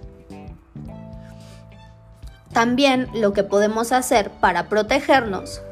También 2.52 3.08
lo 3.14 3.32
que 3.32 3.44
podemos 3.44 3.92
hacer 3.92 4.30
para 4.30 4.68
protegernos 4.68 5.62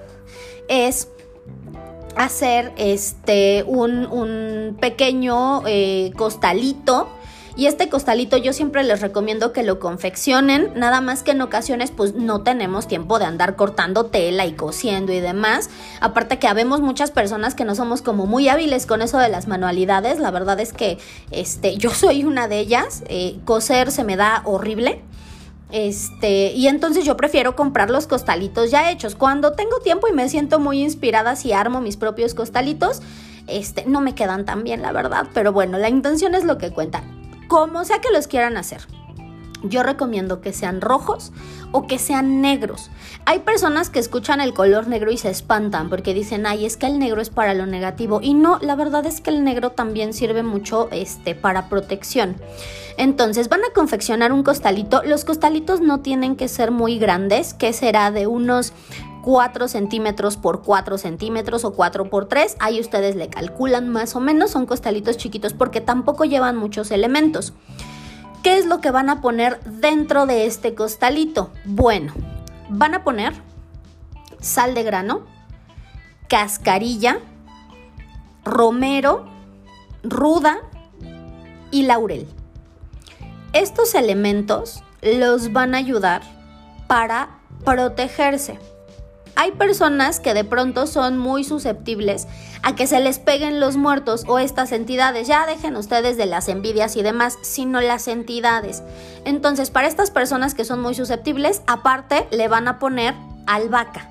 es 0.67 1.09
hacer 2.17 2.73
este 2.79 3.65
un, 3.67 4.79
pequeño 4.81 5.63
eh, 5.67 6.11
costalito 6.17 7.11
y 7.57 7.67
este 7.67 7.89
costalito 7.89 8.37
yo 8.37 8.53
siempre 8.53 8.83
les 8.83 9.01
recomiendo 9.01 9.53
que 9.53 9.63
lo 9.63 9.79
confeccionen, 9.79 10.73
nada 10.75 11.01
más 11.01 11.23
que 11.23 11.31
en 11.31 11.41
ocasiones 11.41 11.93
pues 11.93 12.15
no 12.15 12.43
tenemos 12.43 12.89
tiempo 12.89 13.21
de 13.21 13.27
andar 13.27 13.55
cortando 13.55 14.07
tela 14.07 14.45
y 14.45 14.55
cosiendo 14.55 15.13
y 15.13 15.21
demás. 15.21 15.71
Aparte 16.01 16.41
que 16.41 16.49
habemos 16.49 16.81
muchas 16.81 17.13
personas 17.13 17.55
que 17.55 17.65
no 17.65 17.77
somos 17.77 18.03
como 18.03 18.27
muy 18.27 18.49
hábiles 18.49 18.87
con 18.87 19.03
eso 19.03 19.19
de 19.19 19.29
las 19.29 19.47
manualidades, 19.47 20.19
la 20.19 20.33
verdad 20.33 20.59
es 20.59 20.73
que 20.73 20.99
este, 21.31 21.77
yo 21.77 21.91
soy 21.91 22.25
una 22.25 22.49
de 22.49 22.59
ellas, 22.59 23.05
eh, 23.09 23.39
coser 23.45 23.93
se 23.93 24.03
me 24.03 24.17
da 24.17 24.43
horrible. 24.45 25.03
Este, 25.71 26.53
y 26.53 26.69
entonces 26.69 27.05
yo 27.05 27.17
prefiero 27.17 27.57
comprar 27.57 27.91
los 27.91 28.07
costalitos 28.07 28.71
ya 28.71 28.91
hechos. 28.91 29.17
Cuando 29.17 29.53
tengo 29.53 29.79
tiempo 29.79 30.07
y 30.09 30.13
me 30.13 30.29
siento 30.29 30.61
muy 30.61 30.81
inspirada 30.83 31.35
si 31.35 31.53
armo 31.53 31.81
mis 31.81 31.97
propios 31.97 32.35
costalitos, 32.35 33.01
este, 33.47 33.85
no 33.87 34.01
me 34.01 34.15
quedan 34.15 34.45
tan 34.45 34.63
bien, 34.63 34.83
la 34.83 34.93
verdad, 34.93 35.27
pero 35.35 35.53
bueno, 35.53 35.79
la 35.79 35.89
intención 35.89 36.35
es 36.35 36.45
lo 36.45 36.59
que 36.59 36.71
cuenta 36.71 37.03
como 37.49 37.85
sea 37.85 38.01
que 38.01 38.13
los 38.13 38.27
quieran 38.27 38.57
hacer. 38.57 38.87
Yo 39.63 39.83
recomiendo 39.83 40.41
que 40.43 40.53
sean 40.53 40.83
rojos 40.83 41.33
o 41.73 41.87
que 41.87 41.99
sean 41.99 42.43
negros. 42.43 42.91
Hay 43.25 43.41
personas 43.41 43.89
que 43.89 43.99
escuchan 43.99 44.43
el 44.43 44.53
color 44.53 44.87
negro 44.89 45.11
y 45.11 45.17
se 45.17 45.31
espantan 45.31 45.89
porque 45.89 46.13
dicen, 46.13 46.47
ay, 46.47 46.67
es 46.67 46.77
que 46.77 46.87
el 46.87 46.99
negro 46.99 47.23
es 47.23 47.31
para 47.31 47.55
lo 47.55 47.65
negativo. 47.65 48.21
Y 48.23 48.35
no, 48.35 48.59
la 48.61 48.77
verdad 48.77 49.07
es 49.07 49.23
que 49.23 49.31
el 49.31 49.43
negro 49.43 49.71
también 49.71 50.13
sirve 50.13 50.43
mucho 50.43 50.89
este, 50.93 51.35
para 51.35 51.71
protección. 51.71 52.37
Entonces 52.99 53.49
van 53.49 53.65
a 53.65 53.73
confeccionar 53.75 54.33
un 54.33 54.43
costalito. 54.43 55.03
Los 55.03 55.25
costalitos 55.25 55.81
no 55.81 56.01
tienen 56.01 56.37
que 56.37 56.49
ser 56.49 56.71
muy 56.71 56.99
grandes, 56.99 57.55
que 57.55 57.73
será 57.73 58.11
de 58.11 58.27
unos 58.27 58.73
4 59.25 59.69
centímetros 59.69 60.37
por 60.37 60.63
4 60.63 60.99
centímetros 60.99 61.65
o 61.65 61.73
4 61.73 62.11
por 62.11 62.27
3. 62.27 62.57
Ahí 62.61 62.79
ustedes 62.79 63.17
le 63.17 63.31
calculan 63.31 63.89
más 63.89 64.15
o 64.17 64.21
menos. 64.21 64.51
Son 64.51 64.67
costalitos 64.67 65.17
chiquitos 65.17 65.55
porque 65.55 65.81
tampoco 65.81 66.27
llevan 66.27 66.57
muchos 66.57 66.91
elementos. 66.91 67.55
¿Qué 68.43 68.59
es 68.59 68.67
lo 68.67 68.83
que 68.83 68.91
van 68.91 69.09
a 69.09 69.23
poner 69.23 69.59
dentro 69.65 70.27
de 70.27 70.45
este 70.45 70.75
costalito? 70.75 71.51
Bueno, 71.65 72.13
van 72.69 72.95
a 72.95 73.03
poner 73.03 73.33
sal 74.41 74.75
de 74.75 74.83
grano, 74.83 75.23
cascarilla, 76.29 77.21
romero, 78.45 79.25
ruda 80.03 80.59
y 81.71 81.85
laurel. 81.85 82.29
Estos 83.55 83.95
elementos 83.95 84.83
los 85.01 85.51
van 85.55 85.75
a 85.75 85.79
ayudar 85.79 86.21
para 86.89 87.39
protegerse. 87.65 88.59
Hay 89.37 89.53
personas 89.53 90.21
que 90.21 90.35
de 90.35 90.45
pronto 90.45 90.87
son 90.87 91.19
muy 91.19 91.45
susceptibles 91.45 92.29
a 92.63 92.75
que 92.75 92.87
se 92.87 93.01
les 93.01 93.19
peguen 93.19 93.61
los 93.61 93.77
muertos 93.77 94.25
o 94.27 94.39
estas 94.39 94.73
entidades. 94.73 95.27
Ya 95.27 95.47
dejen 95.47 95.77
ustedes 95.77 96.17
de 96.17 96.27
las 96.27 96.49
envidias 96.49 96.97
y 96.97 97.03
demás, 97.03 97.39
sino 97.43 97.81
las 97.81 98.07
entidades. 98.09 98.83
Entonces, 99.25 99.71
para 99.71 99.89
estas 99.89 100.11
personas 100.11 100.55
que 100.55 100.65
son 100.65 100.81
muy 100.81 100.95
susceptibles, 100.95 101.63
aparte 101.67 102.29
le 102.31 102.49
van 102.49 102.69
a 102.69 102.79
poner 102.79 103.15
albahaca. 103.47 104.11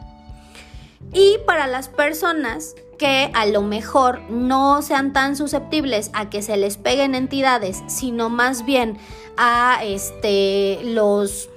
Y 1.13 1.37
para 1.45 1.67
las 1.67 1.89
personas 1.89 2.75
que 2.97 3.31
a 3.33 3.45
lo 3.45 3.61
mejor 3.61 4.21
no 4.29 4.81
sean 4.81 5.13
tan 5.13 5.35
susceptibles 5.35 6.09
a 6.13 6.29
que 6.29 6.41
se 6.41 6.57
les 6.57 6.77
peguen 6.77 7.15
entidades, 7.15 7.83
sino 7.87 8.29
más 8.29 8.65
bien 8.65 8.97
a 9.37 9.79
este 9.83 10.79
los 10.83 11.49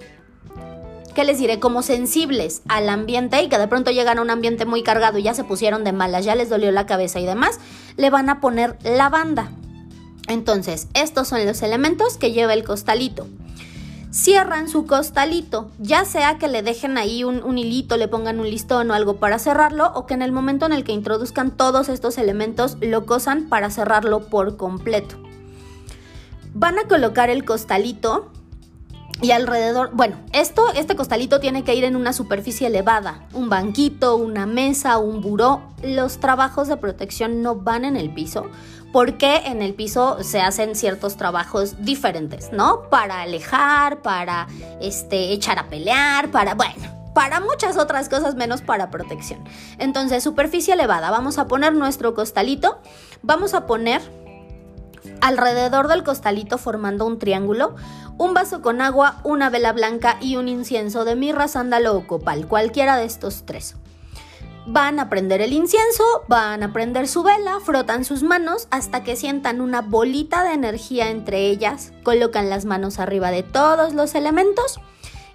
¿qué 1.16 1.24
les 1.24 1.38
diré? 1.38 1.58
Como 1.58 1.80
sensibles 1.80 2.60
al 2.68 2.90
ambiente 2.90 3.42
y 3.42 3.48
que 3.48 3.56
de 3.56 3.66
pronto 3.66 3.90
llegan 3.90 4.18
a 4.18 4.22
un 4.22 4.28
ambiente 4.28 4.66
muy 4.66 4.82
cargado 4.82 5.16
y 5.16 5.22
ya 5.22 5.32
se 5.32 5.44
pusieron 5.44 5.82
de 5.82 5.92
malas, 5.92 6.26
ya 6.26 6.34
les 6.34 6.50
dolió 6.50 6.70
la 6.72 6.84
cabeza 6.84 7.18
y 7.18 7.24
demás, 7.24 7.58
le 7.96 8.10
van 8.10 8.28
a 8.28 8.38
poner 8.38 8.76
lavanda. 8.84 9.50
Entonces, 10.28 10.88
estos 10.92 11.28
son 11.28 11.46
los 11.46 11.62
elementos 11.62 12.18
que 12.18 12.32
lleva 12.32 12.52
el 12.52 12.64
costalito. 12.64 13.26
Cierran 14.10 14.68
su 14.68 14.86
costalito, 14.86 15.70
ya 15.78 16.04
sea 16.04 16.36
que 16.36 16.48
le 16.48 16.62
dejen 16.62 16.98
ahí 16.98 17.24
un, 17.24 17.42
un, 17.42 17.56
hilito, 17.56 17.96
le 17.96 18.08
pongan 18.08 18.38
un 18.38 18.50
listón 18.50 18.90
o 18.90 18.94
algo 18.94 19.16
para 19.16 19.38
cerrarlo, 19.38 19.92
o 19.94 20.04
que 20.04 20.12
en 20.12 20.20
el 20.20 20.32
momento 20.32 20.66
en 20.66 20.74
el 20.74 20.84
que 20.84 20.92
introduzcan 20.92 21.50
todos 21.50 21.88
estos 21.88 22.18
elementos 22.18 22.76
lo 22.82 23.06
cosan 23.06 23.48
para 23.48 23.70
cerrarlo 23.70 24.26
por 24.26 24.58
completo. 24.58 25.16
Van 26.52 26.78
a 26.78 26.84
colocar 26.84 27.30
el 27.30 27.46
costalito 27.46 28.30
y 29.22 29.30
alrededor, 29.30 29.90
bueno, 29.94 30.16
esto, 30.32 30.70
este 30.74 30.94
costalito 30.94 31.40
tiene 31.40 31.64
que 31.64 31.74
ir 31.74 31.84
en 31.84 31.96
una 31.96 32.12
superficie 32.12 32.66
elevada, 32.66 33.22
un 33.32 33.48
banquito, 33.48 34.16
una 34.16 34.44
mesa, 34.44 34.98
un 34.98 35.22
buró. 35.22 35.62
Los 35.82 36.18
trabajos 36.18 36.68
de 36.68 36.76
protección 36.76 37.40
no 37.40 37.54
van 37.54 37.86
en 37.86 37.96
el 37.96 38.12
piso, 38.12 38.50
porque 38.92 39.36
en 39.46 39.62
el 39.62 39.72
piso 39.72 40.22
se 40.22 40.40
hacen 40.40 40.74
ciertos 40.76 41.16
trabajos 41.16 41.82
diferentes, 41.82 42.52
¿no? 42.52 42.90
Para 42.90 43.22
alejar, 43.22 44.02
para 44.02 44.48
este, 44.82 45.32
echar 45.32 45.58
a 45.58 45.68
pelear, 45.68 46.30
para, 46.30 46.54
bueno, 46.54 46.96
para 47.14 47.40
muchas 47.40 47.78
otras 47.78 48.10
cosas 48.10 48.34
menos 48.34 48.60
para 48.60 48.90
protección. 48.90 49.42
Entonces, 49.78 50.22
superficie 50.22 50.74
elevada, 50.74 51.10
vamos 51.10 51.38
a 51.38 51.46
poner 51.46 51.72
nuestro 51.72 52.14
costalito, 52.14 52.78
vamos 53.22 53.54
a 53.54 53.66
poner 53.66 54.02
alrededor 55.20 55.88
del 55.88 56.04
costalito 56.04 56.58
formando 56.58 57.06
un 57.06 57.18
triángulo, 57.18 57.74
un 58.18 58.34
vaso 58.34 58.62
con 58.62 58.80
agua, 58.80 59.20
una 59.24 59.50
vela 59.50 59.72
blanca 59.72 60.16
y 60.20 60.36
un 60.36 60.48
incienso 60.48 61.04
de 61.04 61.16
mirra, 61.16 61.48
sándalo 61.48 61.96
o 61.96 62.06
copal, 62.06 62.46
cualquiera 62.46 62.96
de 62.96 63.04
estos 63.04 63.44
tres. 63.44 63.76
Van 64.68 64.98
a 64.98 65.08
prender 65.08 65.42
el 65.42 65.52
incienso, 65.52 66.02
van 66.28 66.62
a 66.62 66.72
prender 66.72 67.06
su 67.06 67.22
vela, 67.22 67.60
frotan 67.60 68.04
sus 68.04 68.22
manos 68.22 68.66
hasta 68.70 69.04
que 69.04 69.14
sientan 69.14 69.60
una 69.60 69.80
bolita 69.80 70.42
de 70.42 70.54
energía 70.54 71.10
entre 71.10 71.46
ellas, 71.46 71.92
colocan 72.02 72.50
las 72.50 72.64
manos 72.64 72.98
arriba 72.98 73.30
de 73.30 73.44
todos 73.44 73.94
los 73.94 74.14
elementos 74.14 74.80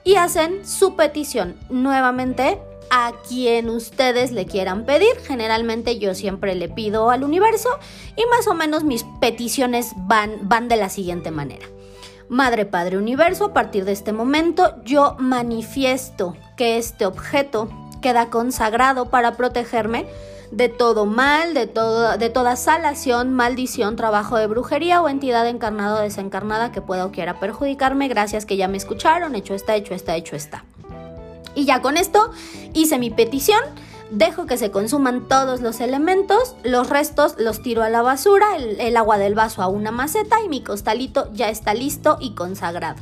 y 0.04 0.16
hacen 0.16 0.66
su 0.66 0.96
petición. 0.96 1.56
Nuevamente 1.70 2.60
a 2.92 3.14
quien 3.28 3.70
ustedes 3.70 4.32
le 4.32 4.46
quieran 4.46 4.86
pedir. 4.86 5.16
Generalmente 5.26 5.98
yo 5.98 6.14
siempre 6.14 6.54
le 6.54 6.70
pido 6.70 7.10
al 7.10 7.24
universo 7.24 7.70
y 8.18 8.26
más 8.26 8.48
o 8.48 8.54
menos 8.54 8.84
mis 8.84 9.06
peticiones 9.22 9.94
van, 9.96 10.38
van 10.44 10.68
de 10.68 10.76
la 10.76 10.90
siguiente 10.90 11.32
manera. 11.32 11.66
Madre 12.28 12.66
Padre 12.66 12.98
Universo, 12.98 13.46
a 13.46 13.54
partir 13.54 13.86
de 13.86 13.94
este 13.94 14.12
momento 14.12 14.76
yo 14.84 15.16
manifiesto 15.20 16.36
que 16.58 16.78
este 16.78 17.06
objeto 17.06 17.70
queda 18.02 18.30
consagrado 18.30 19.10
para 19.10 19.38
protegerme 19.38 20.06
de 20.52 20.68
todo 20.68 21.06
mal, 21.06 21.54
de, 21.54 21.68
todo, 21.68 22.18
de 22.18 22.30
toda 22.30 22.58
salación, 22.58 23.34
maldición, 23.34 23.96
trabajo 23.96 24.36
de 24.36 24.48
brujería 24.48 25.02
o 25.02 25.08
entidad 25.08 25.48
encarnada 25.48 26.00
o 26.00 26.04
desencarnada 26.04 26.74
que 26.74 26.82
pueda 26.82 27.06
o 27.06 27.12
quiera 27.12 27.40
perjudicarme. 27.40 28.10
Gracias 28.10 28.46
que 28.46 28.58
ya 28.58 28.68
me 28.68 28.78
escucharon, 28.78 29.36
hecho 29.36 29.54
está, 29.54 29.76
hecho 29.76 29.94
está, 29.94 30.16
hecho 30.18 30.36
está. 30.36 30.66
Y 31.56 31.66
ya 31.66 31.82
con 31.82 31.98
esto 31.98 32.32
hice 32.74 32.98
mi 32.98 33.10
petición, 33.10 33.62
dejo 34.12 34.46
que 34.46 34.58
se 34.58 34.72
consuman 34.72 35.28
todos 35.28 35.62
los 35.62 35.80
elementos, 35.80 36.56
los 36.64 36.90
restos 36.90 37.36
los 37.38 37.62
tiro 37.62 37.84
a 37.84 37.90
la 37.90 38.02
basura, 38.02 38.58
el, 38.58 38.98
agua 38.98 39.18
del 39.18 39.36
vaso 39.36 39.62
a 39.62 39.68
una 39.68 39.92
maceta 39.92 40.42
y 40.44 40.50
mi 40.50 40.62
costalito 40.62 41.32
ya 41.34 41.50
está 41.50 41.74
listo 41.74 42.18
y 42.20 42.36
consagrado. 42.36 43.02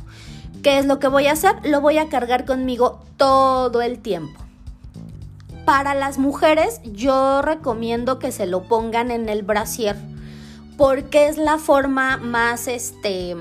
¿Qué 0.62 0.78
es 0.78 0.86
lo 0.86 0.98
que 0.98 1.08
voy 1.08 1.26
a 1.26 1.32
hacer? 1.32 1.54
Lo 1.64 1.80
voy 1.80 1.98
a 1.98 2.08
cargar 2.08 2.44
conmigo 2.44 3.00
todo 3.16 3.82
el 3.82 3.98
tiempo. 3.98 4.40
Para 5.64 5.94
las 5.94 6.18
mujeres 6.18 6.80
yo 6.84 7.42
recomiendo 7.42 8.18
que 8.18 8.32
se 8.32 8.46
lo 8.46 8.64
pongan 8.64 9.10
en 9.10 9.28
el 9.28 9.42
brasier 9.42 9.96
porque 10.76 11.28
es 11.28 11.36
la 11.36 11.58
forma 11.58 12.16
más 12.16 12.66
este 12.66 13.36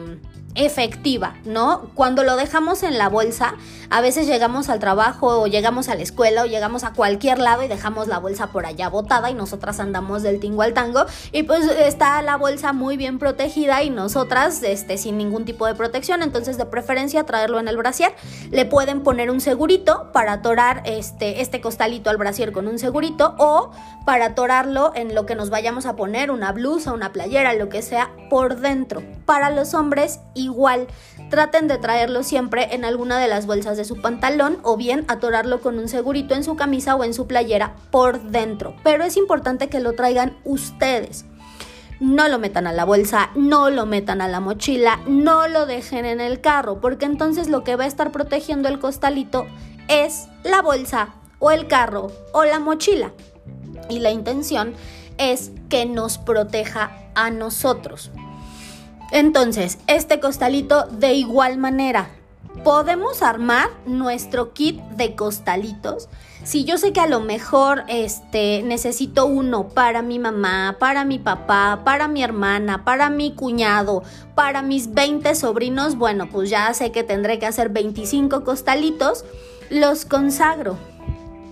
efectiva, 0.65 1.35
¿no? 1.45 1.89
Cuando 1.95 2.23
lo 2.23 2.35
dejamos 2.35 2.83
en 2.83 2.97
la 2.97 3.09
bolsa, 3.09 3.55
a 3.89 4.01
veces 4.01 4.27
llegamos 4.27 4.69
al 4.69 4.79
trabajo 4.79 5.41
o 5.41 5.47
llegamos 5.47 5.89
a 5.89 5.95
la 5.95 6.03
escuela 6.03 6.43
o 6.43 6.45
llegamos 6.45 6.83
a 6.83 6.93
cualquier 6.93 7.39
lado 7.39 7.63
y 7.63 7.67
dejamos 7.67 8.07
la 8.07 8.19
bolsa 8.19 8.47
por 8.47 8.65
allá 8.65 8.89
botada 8.89 9.31
y 9.31 9.33
nosotras 9.33 9.79
andamos 9.79 10.21
del 10.21 10.39
tingo 10.39 10.61
al 10.61 10.73
tango 10.73 11.05
y 11.31 11.43
pues 11.43 11.65
está 11.65 12.21
la 12.21 12.37
bolsa 12.37 12.73
muy 12.73 12.97
bien 12.97 13.19
protegida 13.19 13.81
y 13.83 13.89
nosotras 13.89 14.61
este, 14.63 14.97
sin 14.97 15.17
ningún 15.17 15.45
tipo 15.45 15.65
de 15.65 15.75
protección, 15.75 16.21
entonces 16.21 16.57
de 16.57 16.65
preferencia 16.65 17.23
traerlo 17.23 17.59
en 17.59 17.67
el 17.67 17.77
brasier. 17.77 18.13
Le 18.51 18.65
pueden 18.65 19.01
poner 19.01 19.31
un 19.31 19.41
segurito 19.41 20.11
para 20.11 20.33
atorar 20.33 20.83
este, 20.85 21.41
este 21.41 21.61
costalito 21.61 22.09
al 22.09 22.17
brasier 22.17 22.51
con 22.51 22.67
un 22.67 22.79
segurito 22.79 23.35
o 23.37 23.71
para 24.05 24.27
atorarlo 24.27 24.91
en 24.95 25.15
lo 25.15 25.25
que 25.25 25.35
nos 25.35 25.49
vayamos 25.49 25.85
a 25.85 25.95
poner, 25.95 26.31
una 26.31 26.51
blusa, 26.51 26.93
una 26.93 27.11
playera, 27.11 27.53
lo 27.53 27.69
que 27.69 27.81
sea, 27.81 28.09
por 28.29 28.59
dentro. 28.59 29.03
Para 29.25 29.51
los 29.51 29.73
hombres 29.73 30.19
igual, 30.49 30.87
traten 31.29 31.67
de 31.67 31.77
traerlo 31.77 32.23
siempre 32.23 32.73
en 32.75 32.85
alguna 32.85 33.17
de 33.19 33.27
las 33.27 33.45
bolsas 33.45 33.77
de 33.77 33.85
su 33.85 34.01
pantalón 34.01 34.57
o 34.63 34.77
bien 34.77 35.05
atorarlo 35.07 35.61
con 35.61 35.79
un 35.79 35.87
segurito 35.87 36.35
en 36.35 36.43
su 36.43 36.55
camisa 36.55 36.95
o 36.95 37.03
en 37.03 37.13
su 37.13 37.27
playera 37.27 37.75
por 37.91 38.21
dentro. 38.21 38.75
Pero 38.83 39.03
es 39.03 39.17
importante 39.17 39.69
que 39.69 39.79
lo 39.79 39.93
traigan 39.93 40.37
ustedes. 40.43 41.25
No 41.99 42.29
lo 42.29 42.39
metan 42.39 42.65
a 42.65 42.71
la 42.71 42.85
bolsa, 42.85 43.29
no 43.35 43.69
lo 43.69 43.85
metan 43.85 44.21
a 44.21 44.29
la 44.29 44.39
mochila, 44.39 45.01
no 45.05 45.47
lo 45.49 45.65
dejen 45.65 46.05
en 46.05 46.21
el 46.21 46.39
carro, 46.39 46.79
porque 46.79 47.05
entonces 47.05 47.49
lo 47.49 47.63
que 47.65 47.75
va 47.75 47.83
a 47.83 47.87
estar 47.87 48.11
protegiendo 48.11 48.69
el 48.69 48.79
costalito 48.79 49.47
es 49.89 50.27
la 50.43 50.61
bolsa 50.61 51.15
o 51.39 51.51
el 51.51 51.67
carro 51.67 52.11
o 52.31 52.45
la 52.45 52.59
mochila. 52.59 53.11
Y 53.89 53.99
la 53.99 54.11
intención 54.11 54.75
es 55.17 55.51
que 55.69 55.85
nos 55.85 56.17
proteja 56.17 56.91
a 57.15 57.29
nosotros. 57.31 58.11
Entonces, 59.11 59.79
este 59.87 60.19
costalito 60.19 60.85
de 60.85 61.13
igual 61.13 61.57
manera, 61.57 62.09
podemos 62.63 63.21
armar 63.21 63.69
nuestro 63.85 64.53
kit 64.53 64.79
de 64.91 65.15
costalitos. 65.15 66.09
Si 66.43 66.63
yo 66.63 66.77
sé 66.77 66.93
que 66.93 66.99
a 66.99 67.07
lo 67.07 67.19
mejor 67.19 67.83
este, 67.87 68.63
necesito 68.63 69.25
uno 69.25 69.69
para 69.69 70.01
mi 70.01 70.19
mamá, 70.19 70.77
para 70.79 71.05
mi 71.05 71.19
papá, 71.19 71.81
para 71.83 72.07
mi 72.07 72.23
hermana, 72.23 72.85
para 72.85 73.09
mi 73.09 73.33
cuñado, 73.33 74.03
para 74.35 74.61
mis 74.61 74.93
20 74.93 75.35
sobrinos, 75.35 75.95
bueno, 75.95 76.29
pues 76.29 76.49
ya 76.49 76.73
sé 76.73 76.91
que 76.91 77.03
tendré 77.03 77.39
que 77.39 77.45
hacer 77.45 77.69
25 77.69 78.43
costalitos, 78.43 79.25
los 79.69 80.05
consagro. 80.05 80.77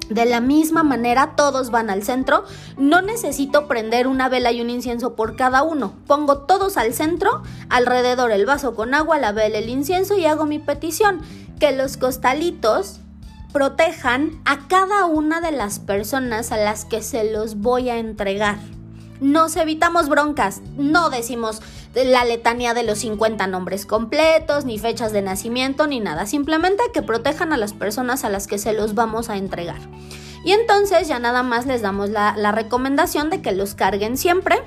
De 0.10 0.26
la 0.26 0.39
misma 0.39 0.84
manera, 0.84 1.34
todos 1.36 1.70
van 1.70 1.89
al 1.89 2.04
centro. 2.04 2.46
No 2.78 3.02
necesito 3.02 3.67
prender 3.67 4.08
una 4.08 4.30
vela 4.30 4.52
y 4.52 4.62
un 4.62 4.70
incienso 4.70 5.15
por 5.15 5.36
cada 5.36 5.63
uno. 5.63 5.93
Pongo 6.08 6.39
todos 6.39 6.78
al 6.78 6.93
centro, 6.93 7.43
alrededor 7.70 8.32
el 8.32 8.46
vaso 8.46 8.76
con 8.76 8.93
agua, 8.93 9.17
la 9.17 9.32
vela, 9.32 9.58
el 9.58 9.70
incienso 9.70 10.17
y 10.17 10.26
hago 10.26 10.46
mi 10.46 10.60
petición. 10.60 11.22
Que 11.60 11.72
los 11.72 11.98
costalitos 11.98 13.00
protejan 13.52 14.39
a 14.46 14.67
cada 14.67 15.06
una 15.06 15.41
de 15.41 15.52
las 15.52 15.80
personas 15.80 16.52
a 16.52 16.58
las 16.58 16.86
que 16.86 17.02
se 17.02 17.32
los 17.32 17.56
voy 17.56 17.89
a 17.89 17.98
entregar. 17.98 18.60
Nos 19.20 19.56
evitamos 19.56 20.10
broncas, 20.10 20.62
no 20.78 21.10
decimos 21.10 21.62
la 22.05 22.25
letanía 22.25 22.73
de 22.73 22.83
los 22.83 22.99
50 22.99 23.47
nombres 23.47 23.86
completos, 23.86 24.65
ni 24.65 24.79
fechas 24.79 25.12
de 25.12 25.21
nacimiento, 25.21 25.88
ni 25.88 25.99
nada, 25.99 26.25
simplemente 26.25 26.83
que 26.93 27.01
protejan 27.01 27.53
a 27.53 27.57
las 27.57 27.73
personas 27.73 28.23
a 28.23 28.29
las 28.29 28.47
que 28.47 28.57
se 28.57 28.73
los 28.73 28.93
vamos 28.95 29.29
a 29.29 29.38
entregar. 29.38 29.79
Y 30.43 30.51
entonces 30.51 31.07
ya 31.07 31.19
nada 31.19 31.43
más 31.43 31.65
les 31.65 31.81
damos 31.81 32.10
la, 32.10 32.51
recomendación 32.51 33.29
de 33.29 33.41
que 33.41 33.51
los 33.51 33.75
carguen 33.75 34.17
siempre. 34.17 34.57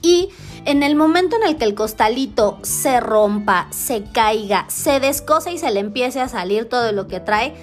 Y 0.00 0.30
en 0.64 0.82
el 0.82 0.96
momento 0.96 1.36
en 1.36 1.42
el 1.42 1.56
que 1.56 1.64
el 1.64 1.74
costalito 1.74 2.58
se 2.62 3.00
rompa, 3.00 3.66
se 3.70 4.04
caiga, 4.04 4.64
se 4.68 5.00
descosa 5.00 5.50
y 5.50 5.58
se 5.58 5.70
le 5.70 5.80
empiece 5.80 6.20
a 6.20 6.28
salir 6.28 6.68
todo 6.68 6.92
lo 6.92 7.08
que 7.08 7.20
trae, 7.20 7.54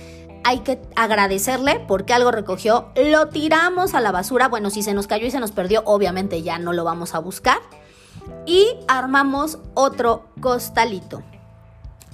hay 0.44 0.60
que 0.60 0.80
agradecerle 0.96 1.84
porque 1.88 2.14
algo 2.14 2.30
recogió, 2.30 2.90
lo 2.96 3.30
tiramos 3.30 3.96
a 3.96 4.02
la 4.02 4.12
basura, 4.12 4.48
bueno, 4.48 4.70
si 4.70 4.84
se 4.84 4.94
nos 4.94 5.08
cayó 5.08 5.26
y 5.26 5.32
se 5.32 5.40
nos 5.40 5.52
perdió, 5.52 5.82
obviamente 5.86 6.44
ya 6.44 6.60
no 6.60 6.74
lo 6.74 6.84
vamos 6.84 7.16
a 7.16 7.20
buscar, 7.20 7.58
y 8.46 8.68
armamos 8.88 9.60
otro 9.74 10.26
costalito. 10.42 11.24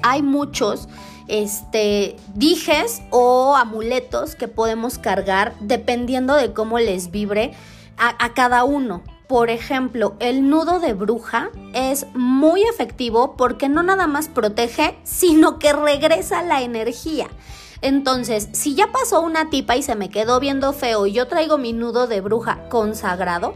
Hay 0.03 0.21
muchos 0.23 0.87
este, 1.27 2.15
dijes 2.33 3.01
o 3.11 3.55
amuletos 3.55 4.35
que 4.35 4.47
podemos 4.47 4.97
cargar 4.97 5.55
dependiendo 5.59 6.35
de 6.35 6.53
cómo 6.53 6.79
les 6.79 7.11
vibre 7.11 7.53
a 7.97 8.33
cada 8.33 8.63
uno. 8.63 9.03
Por 9.27 9.49
ejemplo, 9.49 10.15
el 10.19 10.49
nudo 10.49 10.79
de 10.81 10.93
bruja 10.93 11.51
es 11.73 12.05
muy 12.13 12.63
efectivo 12.63 13.37
porque 13.37 13.69
no 13.69 13.81
nada 13.81 14.05
más 14.05 14.27
protege, 14.27 14.97
sino 15.03 15.57
que 15.57 15.71
regresa 15.71 16.41
la 16.41 16.63
energía. 16.63 17.27
Entonces, 17.81 18.49
si 18.51 18.75
ya 18.75 18.91
pasó 18.91 19.21
una 19.21 19.49
tipa 19.49 19.75
y 19.77 19.83
se 19.83 19.95
me 19.95 20.09
quedó 20.09 20.41
viendo 20.41 20.73
feo 20.73 21.07
y 21.07 21.13
yo 21.13 21.27
traigo 21.27 21.57
mi 21.57 21.71
nudo 21.73 22.07
de 22.07 22.21
bruja 22.21 22.67
consagrado, 22.69 23.53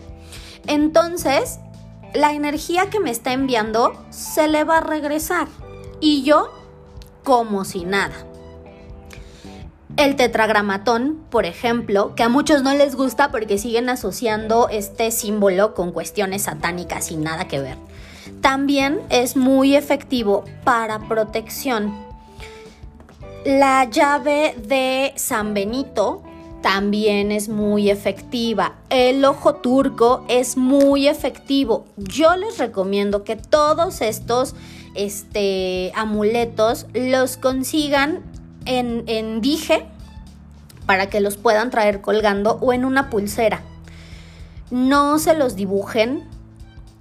entonces 0.65 1.59
la 2.15 2.33
energía 2.33 2.89
que 2.89 2.99
me 2.99 3.11
está 3.11 3.33
enviando 3.33 3.93
se 4.09 4.47
le 4.47 4.63
va 4.63 4.77
a 4.77 4.81
regresar. 4.81 5.47
Y 5.99 6.23
yo 6.23 6.51
como 7.23 7.65
si 7.65 7.85
nada. 7.85 8.15
El 9.97 10.15
tetragramatón, 10.15 11.23
por 11.29 11.45
ejemplo, 11.45 12.15
que 12.15 12.23
a 12.23 12.29
muchos 12.29 12.63
no 12.63 12.73
les 12.73 12.95
gusta 12.95 13.31
porque 13.31 13.57
siguen 13.57 13.89
asociando 13.89 14.67
este 14.69 15.11
símbolo 15.11 15.73
con 15.73 15.91
cuestiones 15.91 16.43
satánicas 16.43 17.11
y 17.11 17.17
nada 17.17 17.47
que 17.47 17.61
ver. 17.61 17.77
También 18.41 19.01
es 19.09 19.37
muy 19.37 19.75
efectivo 19.75 20.43
para 20.63 20.99
protección 21.07 22.05
la 23.45 23.83
llave 23.85 24.55
de 24.57 25.13
San 25.15 25.53
Benito 25.53 26.23
también 26.65 27.31
es 27.31 27.47
muy 27.47 27.91
efectiva. 27.91 28.73
El 28.89 29.23
ojo 29.23 29.53
turco 29.57 30.25
es 30.27 30.57
muy 30.57 31.07
efectivo. 31.07 31.85
Yo 31.95 32.35
les 32.37 32.57
recomiendo 32.57 33.23
que 33.23 33.35
todos 33.35 34.01
estos 34.01 34.55
este, 34.95 35.91
amuletos 35.93 36.87
los 36.95 37.37
consigan 37.37 38.23
en, 38.65 39.03
en 39.05 39.41
dije 39.41 39.85
para 40.87 41.07
que 41.07 41.19
los 41.19 41.37
puedan 41.37 41.69
traer 41.69 42.01
colgando 42.01 42.57
o 42.59 42.73
en 42.73 42.83
una 42.83 43.11
pulsera. 43.11 43.61
No 44.71 45.19
se 45.19 45.35
los 45.35 45.55
dibujen. 45.55 46.23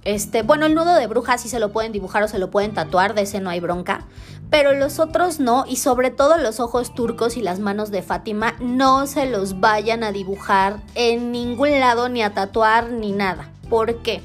Este, 0.03 0.43
bueno, 0.43 0.67
el 0.67 0.75
nudo 0.75 0.93
de 0.93 1.07
bruja 1.07 1.39
sí 1.39 1.49
se 1.49 1.59
lo 1.59 1.71
pueden 1.71 1.91
dibujar 1.91 2.21
o 2.21 2.27
se 2.27 2.37
lo 2.37 2.51
pueden 2.51 2.75
tatuar, 2.75 3.15
de 3.15 3.23
ese 3.23 3.39
no 3.39 3.49
hay 3.49 3.61
bronca 3.61 4.05
pero 4.49 4.73
los 4.73 4.99
otros 4.99 5.39
no, 5.39 5.65
y 5.67 5.77
sobre 5.77 6.11
todo 6.11 6.37
los 6.37 6.59
ojos 6.59 6.93
turcos 6.93 7.37
y 7.37 7.41
las 7.41 7.59
manos 7.59 7.91
de 7.91 8.01
Fátima, 8.01 8.55
no 8.59 9.07
se 9.07 9.25
los 9.25 9.59
vayan 9.59 10.03
a 10.03 10.11
dibujar 10.11 10.81
en 10.95 11.31
ningún 11.31 11.79
lado, 11.79 12.09
ni 12.09 12.23
a 12.23 12.33
tatuar, 12.33 12.91
ni 12.91 13.11
nada. 13.11 13.51
¿Por 13.69 14.01
qué? 14.01 14.21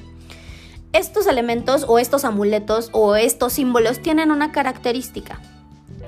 estos 0.92 1.26
elementos 1.26 1.85
o 1.87 1.98
estos 1.98 2.24
amuletos 2.24 2.90
o 2.92 3.16
estos 3.16 3.52
símbolos 3.52 4.00
tienen 4.00 4.30
una 4.30 4.52
característica. 4.52 5.40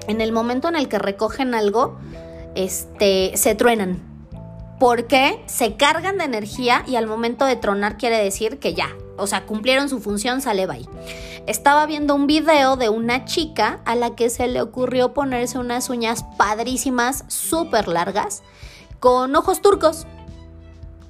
En 0.08 0.20
el 0.20 0.32
momento 0.32 0.68
en 0.68 0.76
el 0.76 0.88
que 0.88 0.98
recogen 0.98 1.54
algo, 1.54 1.98
este, 2.54 3.32
se 3.36 3.54
truenan. 3.54 4.00
Porque 4.80 5.40
se 5.46 5.76
cargan 5.76 6.18
de 6.18 6.24
energía 6.24 6.82
y 6.88 6.96
al 6.96 7.06
momento 7.06 7.44
de 7.44 7.54
tronar 7.54 7.96
quiere 7.96 8.18
decir 8.18 8.58
que 8.58 8.74
ya, 8.74 8.88
o 9.16 9.28
sea, 9.28 9.46
cumplieron 9.46 9.88
su 9.88 10.00
función, 10.00 10.40
sale 10.40 10.66
bye. 10.66 10.88
Estaba 11.46 11.86
viendo 11.86 12.14
un 12.14 12.28
video 12.28 12.76
de 12.76 12.88
una 12.88 13.24
chica 13.24 13.80
a 13.84 13.96
la 13.96 14.14
que 14.14 14.30
se 14.30 14.46
le 14.46 14.62
ocurrió 14.62 15.12
ponerse 15.12 15.58
unas 15.58 15.90
uñas 15.90 16.24
padrísimas, 16.36 17.24
súper 17.26 17.88
largas, 17.88 18.44
con 19.00 19.34
ojos 19.34 19.60
turcos. 19.60 20.06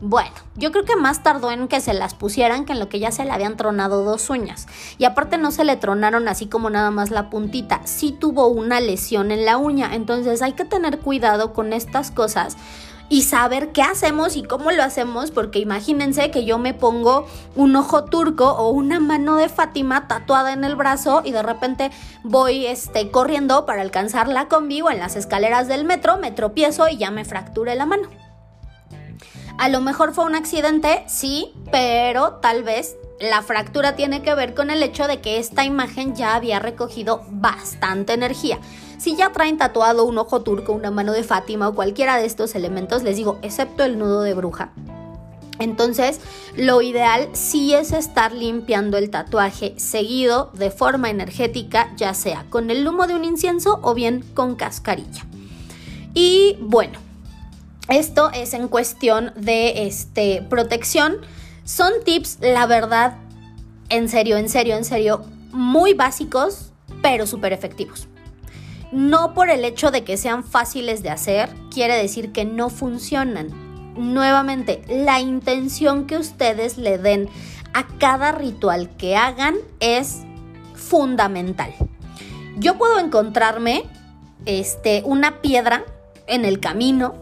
Bueno, 0.00 0.32
yo 0.56 0.72
creo 0.72 0.86
que 0.86 0.96
más 0.96 1.22
tardó 1.22 1.50
en 1.50 1.68
que 1.68 1.82
se 1.82 1.92
las 1.92 2.14
pusieran 2.14 2.64
que 2.64 2.72
en 2.72 2.80
lo 2.80 2.88
que 2.88 2.98
ya 2.98 3.12
se 3.12 3.26
le 3.26 3.30
habían 3.30 3.58
tronado 3.58 4.04
dos 4.04 4.30
uñas. 4.30 4.66
Y 4.96 5.04
aparte 5.04 5.36
no 5.36 5.50
se 5.50 5.64
le 5.64 5.76
tronaron 5.76 6.26
así 6.28 6.46
como 6.46 6.70
nada 6.70 6.90
más 6.90 7.10
la 7.10 7.28
puntita, 7.28 7.82
sí 7.84 8.16
tuvo 8.18 8.46
una 8.46 8.80
lesión 8.80 9.32
en 9.32 9.44
la 9.44 9.58
uña. 9.58 9.94
Entonces 9.94 10.40
hay 10.40 10.54
que 10.54 10.64
tener 10.64 10.98
cuidado 11.00 11.52
con 11.52 11.74
estas 11.74 12.10
cosas 12.10 12.56
y 13.12 13.20
saber 13.20 13.72
qué 13.72 13.82
hacemos 13.82 14.36
y 14.36 14.42
cómo 14.42 14.70
lo 14.70 14.82
hacemos, 14.82 15.32
porque 15.32 15.58
imagínense 15.58 16.30
que 16.30 16.46
yo 16.46 16.56
me 16.56 16.72
pongo 16.72 17.26
un 17.54 17.76
ojo 17.76 18.06
turco 18.06 18.52
o 18.52 18.70
una 18.70 19.00
mano 19.00 19.36
de 19.36 19.50
Fátima 19.50 20.08
tatuada 20.08 20.54
en 20.54 20.64
el 20.64 20.76
brazo 20.76 21.20
y 21.22 21.30
de 21.30 21.42
repente 21.42 21.90
voy 22.24 22.64
este, 22.64 23.10
corriendo 23.10 23.66
para 23.66 23.82
alcanzar 23.82 24.28
la 24.28 24.48
combi 24.48 24.80
o 24.80 24.90
en 24.90 24.98
las 24.98 25.14
escaleras 25.14 25.68
del 25.68 25.84
metro, 25.84 26.16
me 26.16 26.30
tropiezo 26.30 26.88
y 26.88 26.96
ya 26.96 27.10
me 27.10 27.26
fracture 27.26 27.74
la 27.74 27.84
mano. 27.84 28.08
A 29.58 29.68
lo 29.68 29.82
mejor 29.82 30.14
fue 30.14 30.24
un 30.24 30.34
accidente, 30.34 31.04
sí, 31.06 31.52
pero 31.70 32.36
tal 32.36 32.62
vez 32.62 32.96
la 33.22 33.42
fractura 33.42 33.94
tiene 33.94 34.22
que 34.22 34.34
ver 34.34 34.54
con 34.54 34.70
el 34.70 34.82
hecho 34.82 35.06
de 35.06 35.20
que 35.20 35.38
esta 35.38 35.64
imagen 35.64 36.14
ya 36.14 36.34
había 36.34 36.58
recogido 36.58 37.24
bastante 37.30 38.12
energía. 38.12 38.58
Si 38.98 39.16
ya 39.16 39.32
traen 39.32 39.58
tatuado 39.58 40.04
un 40.04 40.18
ojo 40.18 40.42
turco, 40.42 40.72
una 40.72 40.90
mano 40.90 41.12
de 41.12 41.22
Fátima 41.22 41.68
o 41.68 41.74
cualquiera 41.74 42.16
de 42.18 42.26
estos 42.26 42.54
elementos, 42.54 43.02
les 43.02 43.16
digo, 43.16 43.38
excepto 43.42 43.84
el 43.84 43.98
nudo 43.98 44.22
de 44.22 44.34
bruja. 44.34 44.72
Entonces, 45.58 46.20
lo 46.56 46.82
ideal 46.82 47.28
sí 47.32 47.74
es 47.74 47.92
estar 47.92 48.32
limpiando 48.32 48.96
el 48.96 49.10
tatuaje 49.10 49.74
seguido 49.76 50.50
de 50.54 50.70
forma 50.70 51.10
energética, 51.10 51.92
ya 51.96 52.14
sea 52.14 52.46
con 52.50 52.70
el 52.70 52.86
humo 52.86 53.06
de 53.06 53.14
un 53.14 53.24
incienso 53.24 53.78
o 53.82 53.94
bien 53.94 54.24
con 54.34 54.56
cascarilla. 54.56 55.24
Y 56.14 56.56
bueno, 56.60 56.98
esto 57.88 58.30
es 58.32 58.54
en 58.54 58.68
cuestión 58.68 59.32
de 59.36 59.86
este, 59.86 60.42
protección. 60.48 61.18
Son 61.64 61.92
tips, 62.04 62.38
la 62.40 62.66
verdad, 62.66 63.18
en 63.88 64.08
serio, 64.08 64.36
en 64.36 64.48
serio, 64.48 64.76
en 64.76 64.84
serio, 64.84 65.24
muy 65.52 65.94
básicos, 65.94 66.72
pero 67.02 67.26
súper 67.26 67.52
efectivos. 67.52 68.08
No 68.90 69.32
por 69.32 69.48
el 69.48 69.64
hecho 69.64 69.90
de 69.90 70.02
que 70.04 70.16
sean 70.16 70.44
fáciles 70.44 71.02
de 71.02 71.10
hacer, 71.10 71.50
quiere 71.72 71.96
decir 71.96 72.32
que 72.32 72.44
no 72.44 72.68
funcionan. 72.68 73.48
Nuevamente, 73.96 74.82
la 74.88 75.20
intención 75.20 76.06
que 76.06 76.18
ustedes 76.18 76.78
le 76.78 76.98
den 76.98 77.28
a 77.74 77.86
cada 77.98 78.32
ritual 78.32 78.90
que 78.96 79.16
hagan 79.16 79.56
es 79.80 80.22
fundamental. 80.74 81.72
Yo 82.56 82.76
puedo 82.76 82.98
encontrarme 82.98 83.84
este, 84.46 85.02
una 85.04 85.40
piedra 85.40 85.84
en 86.26 86.44
el 86.44 86.60
camino 86.60 87.14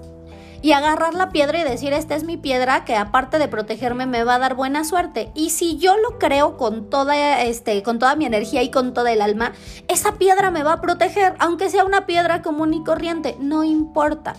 y 0.62 0.72
agarrar 0.72 1.14
la 1.14 1.30
piedra 1.30 1.60
y 1.60 1.64
decir, 1.64 1.92
esta 1.92 2.14
es 2.14 2.24
mi 2.24 2.36
piedra 2.36 2.84
que 2.84 2.96
aparte 2.96 3.38
de 3.38 3.48
protegerme 3.48 4.06
me 4.06 4.24
va 4.24 4.34
a 4.34 4.38
dar 4.38 4.54
buena 4.54 4.84
suerte. 4.84 5.30
Y 5.34 5.50
si 5.50 5.78
yo 5.78 5.96
lo 5.96 6.18
creo 6.18 6.56
con 6.56 6.90
toda, 6.90 7.42
este, 7.42 7.82
con 7.82 7.98
toda 7.98 8.16
mi 8.16 8.26
energía 8.26 8.62
y 8.62 8.70
con 8.70 8.94
toda 8.94 9.12
el 9.12 9.22
alma, 9.22 9.52
esa 9.88 10.16
piedra 10.16 10.50
me 10.50 10.62
va 10.62 10.74
a 10.74 10.80
proteger, 10.80 11.34
aunque 11.38 11.70
sea 11.70 11.84
una 11.84 12.06
piedra 12.06 12.42
común 12.42 12.74
y 12.74 12.84
corriente, 12.84 13.36
no 13.40 13.64
importa. 13.64 14.36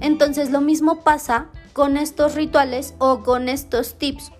Entonces 0.00 0.50
lo 0.50 0.60
mismo 0.60 1.02
pasa 1.02 1.46
con 1.72 1.96
estos 1.96 2.34
rituales 2.34 2.94
o 2.98 3.22
con 3.22 3.48
estos 3.48 3.96
tips. 3.98 4.32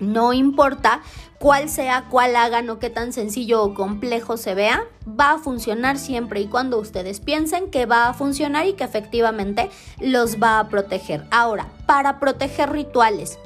No 0.00 0.32
importa 0.32 1.00
cuál 1.38 1.68
sea, 1.68 2.06
cuál 2.10 2.36
hagan 2.36 2.68
o 2.70 2.78
qué 2.78 2.90
tan 2.90 3.12
sencillo 3.12 3.62
o 3.62 3.74
complejo 3.74 4.36
se 4.36 4.54
vea, 4.54 4.84
va 5.08 5.32
a 5.32 5.38
funcionar 5.38 5.98
siempre 5.98 6.40
y 6.40 6.46
cuando 6.46 6.78
ustedes 6.78 7.20
piensen 7.20 7.70
que 7.70 7.86
va 7.86 8.08
a 8.08 8.14
funcionar 8.14 8.66
y 8.66 8.72
que 8.72 8.84
efectivamente 8.84 9.70
los 10.00 10.42
va 10.42 10.58
a 10.58 10.68
proteger. 10.68 11.26
Ahora, 11.30 11.68
para 11.86 12.18
proteger 12.18 12.70
rituales, 12.70 13.38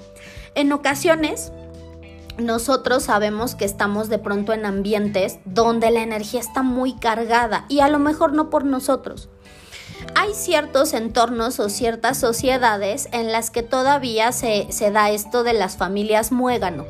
en 0.55 0.73
ocasiones 0.73 1.53
nosotros 2.39 3.03
sabemos 3.03 3.57
que 3.57 3.65
estamos 3.65 4.09
de 4.09 4.19
pronto 4.19 4.53
en 4.53 4.65
ambientes 4.65 5.41
donde 5.45 5.91
la 5.91 6.03
energía 6.03 6.41
está 6.41 6.63
muy 6.63 6.95
cargada 6.95 7.65
y 7.69 7.81
a 7.81 7.89
lo 7.89 7.99
mejor 7.99 8.33
no 8.33 8.49
por 8.49 8.65
nosotros. 8.65 9.29
Hay 10.15 10.35
ciertos 10.35 10.95
entornos 10.95 11.61
o 11.61 11.69
ciertas 11.69 12.19
sociedades 12.19 13.09
en 13.13 13.33
las 13.33 13.51
que 13.51 13.63
todavía 13.63 14.33
se, 14.33 14.67
se 14.71 14.91
da 14.91 15.11
esto 15.11 15.43
de 15.45 15.53
las 15.53 15.77
familias 15.77 16.33
muégano 16.33 16.85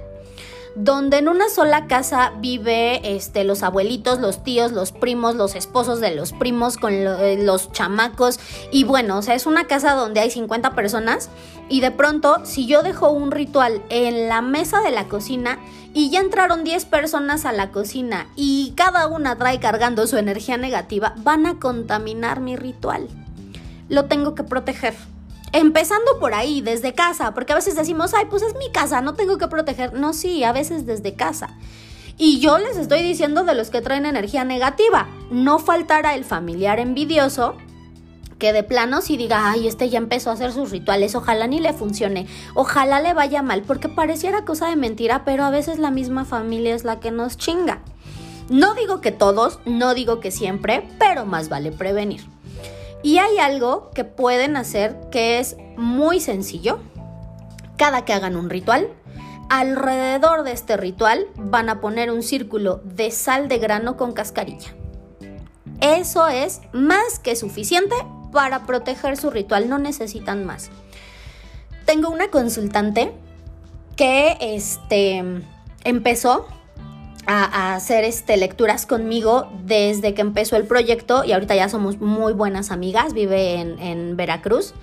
donde 0.78 1.18
en 1.18 1.28
una 1.28 1.48
sola 1.48 1.88
casa 1.88 2.32
vive 2.38 3.16
este, 3.16 3.42
los 3.42 3.64
abuelitos, 3.64 4.20
los 4.20 4.44
tíos, 4.44 4.70
los 4.70 4.92
primos, 4.92 5.34
los 5.34 5.56
esposos 5.56 6.00
de 6.00 6.14
los 6.14 6.32
primos 6.32 6.76
con 6.76 6.92
eh, 6.92 7.36
los 7.42 7.72
chamacos. 7.72 8.38
Y 8.70 8.84
bueno, 8.84 9.18
o 9.18 9.22
sea, 9.22 9.34
es 9.34 9.46
una 9.46 9.66
casa 9.66 9.94
donde 9.94 10.20
hay 10.20 10.30
50 10.30 10.74
personas 10.76 11.30
y 11.68 11.80
de 11.80 11.90
pronto 11.90 12.36
si 12.44 12.66
yo 12.66 12.82
dejo 12.82 13.10
un 13.10 13.32
ritual 13.32 13.82
en 13.88 14.28
la 14.28 14.40
mesa 14.40 14.80
de 14.80 14.92
la 14.92 15.08
cocina 15.08 15.58
y 15.94 16.10
ya 16.10 16.20
entraron 16.20 16.64
10 16.64 16.84
personas 16.86 17.44
a 17.44 17.52
la 17.52 17.70
cocina 17.70 18.28
y 18.36 18.72
cada 18.76 19.06
una 19.06 19.36
trae 19.36 19.58
cargando 19.58 20.06
su 20.06 20.16
energía 20.16 20.56
negativa, 20.56 21.14
van 21.18 21.46
a 21.46 21.58
contaminar 21.58 22.40
mi 22.40 22.56
ritual. 22.56 23.08
Lo 23.88 24.04
tengo 24.04 24.34
que 24.34 24.44
proteger. 24.44 24.94
Empezando 25.52 26.18
por 26.20 26.34
ahí, 26.34 26.60
desde 26.60 26.92
casa, 26.92 27.32
porque 27.32 27.52
a 27.52 27.56
veces 27.56 27.74
decimos, 27.74 28.12
ay, 28.12 28.26
pues 28.28 28.42
es 28.42 28.54
mi 28.56 28.70
casa, 28.70 29.00
no 29.00 29.14
tengo 29.14 29.38
que 29.38 29.48
proteger. 29.48 29.94
No, 29.94 30.12
sí, 30.12 30.44
a 30.44 30.52
veces 30.52 30.84
desde 30.84 31.14
casa. 31.14 31.56
Y 32.18 32.40
yo 32.40 32.58
les 32.58 32.76
estoy 32.76 33.02
diciendo 33.02 33.44
de 33.44 33.54
los 33.54 33.70
que 33.70 33.80
traen 33.80 34.04
energía 34.04 34.44
negativa. 34.44 35.08
No 35.30 35.58
faltará 35.58 36.14
el 36.14 36.24
familiar 36.24 36.80
envidioso 36.80 37.56
que 38.38 38.52
de 38.52 38.62
plano 38.62 39.02
si 39.02 39.16
diga, 39.16 39.50
ay, 39.50 39.66
este 39.66 39.90
ya 39.90 39.98
empezó 39.98 40.30
a 40.30 40.34
hacer 40.34 40.52
sus 40.52 40.70
rituales, 40.70 41.14
ojalá 41.14 41.46
ni 41.46 41.60
le 41.60 41.72
funcione, 41.72 42.26
ojalá 42.54 43.00
le 43.00 43.14
vaya 43.14 43.42
mal, 43.42 43.62
porque 43.62 43.88
pareciera 43.88 44.44
cosa 44.44 44.68
de 44.68 44.76
mentira, 44.76 45.24
pero 45.24 45.44
a 45.44 45.50
veces 45.50 45.78
la 45.78 45.90
misma 45.90 46.24
familia 46.24 46.74
es 46.74 46.84
la 46.84 47.00
que 47.00 47.10
nos 47.10 47.36
chinga. 47.36 47.80
No 48.48 48.74
digo 48.74 49.00
que 49.00 49.12
todos, 49.12 49.58
no 49.66 49.92
digo 49.92 50.20
que 50.20 50.30
siempre, 50.30 50.88
pero 50.98 51.26
más 51.26 51.48
vale 51.48 51.72
prevenir. 51.72 52.24
Y 53.02 53.18
hay 53.18 53.38
algo 53.38 53.90
que 53.94 54.04
pueden 54.04 54.56
hacer 54.56 54.96
que 55.10 55.38
es 55.38 55.56
muy 55.76 56.20
sencillo. 56.20 56.78
Cada 57.76 58.04
que 58.04 58.12
hagan 58.12 58.36
un 58.36 58.50
ritual, 58.50 58.88
alrededor 59.50 60.42
de 60.44 60.52
este 60.52 60.76
ritual 60.76 61.26
van 61.36 61.68
a 61.68 61.80
poner 61.80 62.10
un 62.10 62.22
círculo 62.22 62.80
de 62.84 63.10
sal 63.10 63.48
de 63.48 63.58
grano 63.58 63.96
con 63.96 64.12
cascarilla. 64.12 64.74
Eso 65.80 66.26
es 66.26 66.60
más 66.72 67.18
que 67.20 67.36
suficiente 67.36 67.94
para 68.32 68.66
proteger 68.66 69.16
su 69.16 69.30
ritual, 69.30 69.68
no 69.68 69.78
necesitan 69.78 70.44
más. 70.44 70.70
Tengo 71.84 72.10
una 72.10 72.28
consultante 72.28 73.12
que 73.96 74.36
este, 74.40 75.24
empezó 75.84 76.46
a, 77.26 77.74
hacer 77.74 78.04
este, 78.04 78.36
lecturas 78.36 78.86
conmigo 78.86 79.50
desde 79.64 80.14
que 80.14 80.22
empezó 80.22 80.56
el 80.56 80.66
proyecto 80.66 81.24
y 81.24 81.32
ahorita 81.32 81.54
ya 81.54 81.68
somos 81.68 82.00
muy 82.00 82.32
buenas 82.32 82.70
amigas, 82.70 83.12
vive 83.12 83.60
en, 83.60 84.16
Veracruz. 84.16 84.74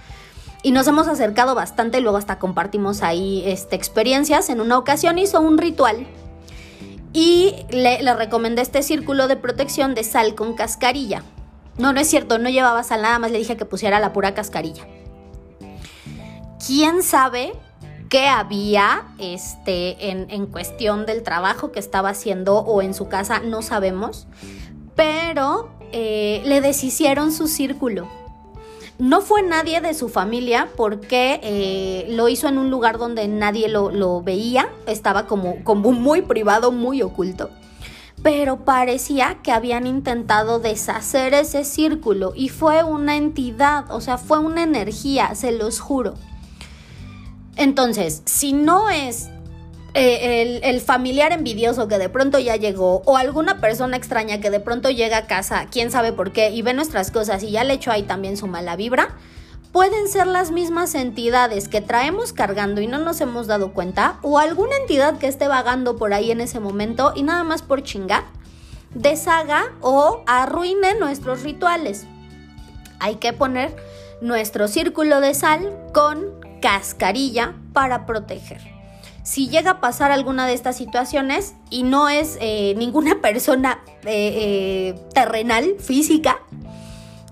Y 0.62 0.72
nos 0.72 0.88
hemos 0.88 1.08
acercado 1.08 1.54
bastante, 1.54 2.00
y 2.00 2.02
luego 2.02 2.18
hasta 2.18 2.40
compartimos 2.40 3.04
ahí 3.04 3.44
este, 3.46 3.76
experiencias. 3.76 4.50
En 4.50 4.60
una 4.62 4.80
ocasión 4.80 5.20
hizo 5.20 5.40
un 5.40 5.60
ritual 5.60 6.08
y 7.14 7.54
le, 7.70 8.02
le, 8.02 8.14
recomendé 8.16 8.64
este 8.64 8.82
círculo 8.82 9.28
de 9.28 9.36
protección 9.36 9.94
de 9.94 10.04
sal 10.04 10.34
con 10.34 10.56
cascarilla. 10.56 11.24
No, 11.78 11.92
no 11.94 12.00
es 12.00 12.08
cierto, 12.08 12.38
no 12.38 12.50
llevaba 12.50 12.84
sal, 12.84 13.02
nada 13.02 13.20
más 13.20 13.32
le 13.32 13.38
dije 13.38 13.58
que 13.58 13.66
pusiera 13.66 14.00
la 14.00 14.14
pura 14.14 14.34
cascarilla. 14.34 14.88
¿Quién 16.66 17.04
sabe 17.04 17.54
qué 18.10 18.28
había 18.28 19.04
este, 19.18 20.10
en, 20.10 20.46
cuestión 20.48 21.06
del 21.06 21.24
trabajo 21.24 21.72
que 21.72 21.80
estaba 21.80 22.10
haciendo 22.10 22.60
o 22.60 22.82
en 22.82 22.94
su 22.94 23.08
casa, 23.08 23.40
no 23.40 23.62
sabemos, 23.62 24.28
pero 24.96 25.70
eh, 25.92 26.42
le 26.46 26.62
deshicieron 26.62 27.32
su 27.32 27.48
círculo. 27.48 28.08
No 28.98 29.20
fue 29.20 29.42
nadie 29.42 29.82
de 29.82 29.94
su 29.94 30.08
familia 30.08 30.70
porque 30.78 31.42
eh, 31.44 32.08
lo 32.12 32.30
hizo 32.30 32.48
en 32.48 32.58
un 32.58 32.70
lugar 32.70 32.98
donde 32.98 33.28
nadie 33.28 33.68
lo, 33.68 34.22
veía, 34.22 34.70
estaba 34.88 35.28
como, 35.28 35.62
como 35.66 35.92
muy 35.92 36.22
privado, 36.22 36.72
muy 36.72 37.02
oculto 37.02 37.50
pero 38.26 38.66
parecía 38.66 39.38
que 39.44 39.52
habían 39.52 39.86
intentado 39.86 40.58
deshacer 40.58 41.36
ese 41.36 41.64
círculo 41.64 42.34
y 42.36 42.50
fue 42.50 42.84
una 42.84 43.18
entidad, 43.18 43.86
o 43.92 44.02
sea, 44.02 44.18
fue 44.18 44.40
una 44.40 44.64
energía, 44.64 45.36
se 45.36 45.52
los 45.52 45.80
juro. 45.80 46.16
Entonces, 47.56 48.24
si 48.26 48.52
no 48.52 48.90
es 48.90 49.30
eh, 49.94 50.60
el, 50.64 50.82
familiar 50.82 51.34
envidioso 51.34 51.88
que 51.88 52.00
de 52.00 52.10
pronto 52.10 52.40
ya 52.40 52.56
llegó 52.56 53.04
o 53.06 53.16
alguna 53.16 53.62
persona 53.62 53.96
extraña 53.96 54.42
que 54.42 54.50
de 54.50 54.60
pronto 54.60 54.90
llega 54.90 55.18
a 55.18 55.28
casa, 55.28 55.68
quién 55.70 55.92
sabe 55.92 56.12
por 56.12 56.32
qué, 56.32 56.50
y 56.50 56.64
ve 56.64 56.74
nuestras 56.74 57.12
cosas 57.12 57.44
y 57.44 57.52
ya 57.52 57.64
le 57.64 57.76
echó 57.76 57.92
ahí 57.92 58.02
también 58.02 58.38
su 58.38 58.48
mala 58.48 58.76
vibra, 58.76 59.16
pueden 59.76 60.08
ser 60.08 60.26
las 60.26 60.52
mismas 60.52 60.96
entidades 60.96 61.68
que 61.68 61.82
traemos 61.82 62.32
cargando 62.32 62.80
y 62.80 62.88
no 62.88 62.98
nos 62.98 63.20
hemos 63.20 63.46
dado 63.46 63.74
cuenta 63.74 64.20
o 64.22 64.40
alguna 64.40 64.78
entidad 64.78 65.18
que 65.18 65.28
esté 65.28 65.50
vagando 65.50 65.98
por 65.98 66.14
ahí 66.14 66.32
en 66.32 66.40
ese 66.40 66.62
momento 66.62 67.12
y 67.14 67.24
nada 67.24 67.44
más 67.44 67.62
por 67.62 67.84
chingar, 67.84 68.24
deshaga 68.94 69.74
o 69.82 70.24
arruine 70.28 70.98
nuestros 70.98 71.44
rituales. 71.44 72.06
Hay 73.02 73.16
que 73.16 73.34
poner 73.34 73.76
nuestro 74.22 74.70
círculo 74.70 75.20
de 75.20 75.34
sal 75.34 75.78
con 75.94 76.24
cascarilla 76.62 77.54
para 77.74 78.06
proteger 78.06 78.76
si 79.24 79.50
llega 79.50 79.72
a 79.72 79.82
pasar 79.82 80.12
alguna 80.12 80.46
de 80.46 80.54
estas 80.54 80.78
situaciones 80.78 81.56
y 81.72 81.82
no 81.82 82.10
es 82.10 82.38
eh, 82.40 82.76
ninguna 82.78 83.20
persona 83.22 83.84
eh, 84.06 84.94
eh, 84.96 84.96
terrenal, 85.14 85.76
física, 85.80 86.40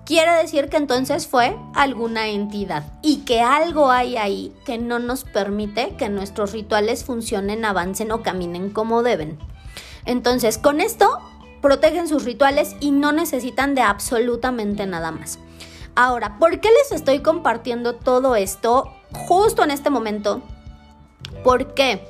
quiere 0.05 0.31
decir 0.33 0.69
que 0.69 0.77
entonces 0.77 1.27
fue 1.27 1.55
alguna 1.73 2.27
entidad 2.27 2.83
y 3.01 3.19
que 3.19 3.41
algo 3.41 3.91
hay 3.91 4.17
ahí 4.17 4.53
que 4.65 4.77
no 4.77 4.99
nos 4.99 5.23
permite 5.23 5.95
que 5.97 6.09
nuestros 6.09 6.51
rituales 6.51 7.03
funcionen, 7.03 7.65
avancen 7.65 8.11
o 8.11 8.21
caminen 8.21 8.69
como 8.69 9.03
deben. 9.03 9.39
Entonces, 10.05 10.57
con 10.57 10.81
esto 10.81 11.19
protegen 11.61 12.07
sus 12.07 12.25
rituales 12.25 12.75
y 12.79 12.91
no 12.91 13.11
necesitan 13.11 13.73
de 13.75 13.81
absolutamente 13.81 14.85
nada 14.85 15.11
más. 15.11 15.39
Ahora, 15.95 16.37
¿por 16.39 16.59
qué 16.59 16.69
les 16.69 16.91
estoy 16.91 17.19
compartiendo 17.19 17.95
todo 17.95 18.35
esto 18.35 18.91
justo 19.13 19.63
en 19.63 19.71
este 19.71 19.89
momento? 19.89 20.41
¿Por 21.43 21.73
qué? 21.73 22.03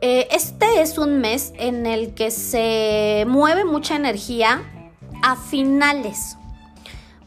Eh, 0.00 0.26
este 0.32 0.80
es 0.80 0.98
un 0.98 1.20
mes 1.20 1.52
en 1.56 1.86
el 1.86 2.14
que 2.14 2.32
se 2.32 3.24
mueve 3.28 3.64
mucha 3.64 3.94
energía 3.94 4.62
a 5.22 5.36
finales. 5.36 6.36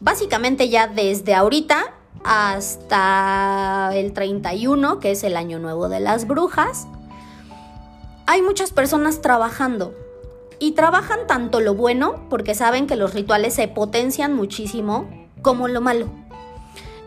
Básicamente 0.00 0.68
ya 0.68 0.88
desde 0.88 1.34
ahorita 1.34 1.94
hasta 2.24 3.90
el 3.94 4.12
31, 4.12 5.00
que 5.00 5.12
es 5.12 5.24
el 5.24 5.36
año 5.36 5.58
nuevo 5.58 5.88
de 5.88 6.00
las 6.00 6.26
brujas, 6.26 6.86
hay 8.26 8.42
muchas 8.42 8.72
personas 8.72 9.20
trabajando. 9.22 9.94
Y 10.58 10.72
trabajan 10.72 11.26
tanto 11.26 11.60
lo 11.60 11.74
bueno, 11.74 12.26
porque 12.30 12.54
saben 12.54 12.86
que 12.86 12.96
los 12.96 13.14
rituales 13.14 13.54
se 13.54 13.68
potencian 13.68 14.34
muchísimo, 14.34 15.06
como 15.42 15.68
lo 15.68 15.80
malo. 15.80 16.08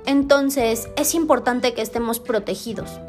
Entonces 0.06 0.90
es 0.96 1.16
importante 1.16 1.74
que 1.74 1.82
estemos 1.82 2.20
protegidos 2.20 3.00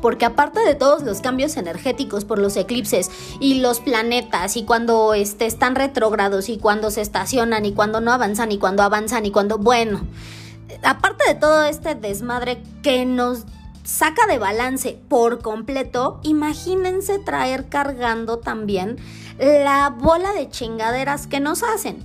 porque 0.00 0.24
aparte 0.24 0.60
de 0.60 0.74
todos 0.74 1.02
los 1.02 1.20
cambios 1.20 1.56
energéticos 1.56 2.24
por 2.24 2.38
los 2.38 2.56
eclipses 2.56 3.10
y 3.40 3.60
los 3.60 3.80
planetas 3.80 4.56
y 4.56 4.64
cuando 4.64 5.14
este, 5.14 5.46
están 5.46 5.74
retrógrados 5.74 6.48
y 6.48 6.58
cuando 6.58 6.90
se 6.90 7.00
estacionan 7.00 7.66
y 7.66 7.72
cuando 7.72 8.00
no 8.00 8.12
avanzan 8.12 8.52
y 8.52 8.58
cuando 8.58 8.82
avanzan 8.82 9.26
y 9.26 9.30
cuando, 9.30 9.58
bueno, 9.58 10.00
aparte 10.82 11.24
de 11.28 11.34
todo 11.34 11.64
este 11.64 11.94
desmadre 11.94 12.62
que 12.82 13.04
nos 13.04 13.44
saca 13.84 14.26
de 14.26 14.38
balance 14.38 14.98
por 15.08 15.40
completo, 15.40 16.20
imagínense 16.22 17.18
traer 17.18 17.68
cargando 17.68 18.38
también 18.38 18.96
la 19.38 19.90
bola 19.90 20.32
de 20.32 20.48
chingaderas 20.48 21.26
que 21.26 21.40
nos 21.40 21.62
hacen. 21.62 21.98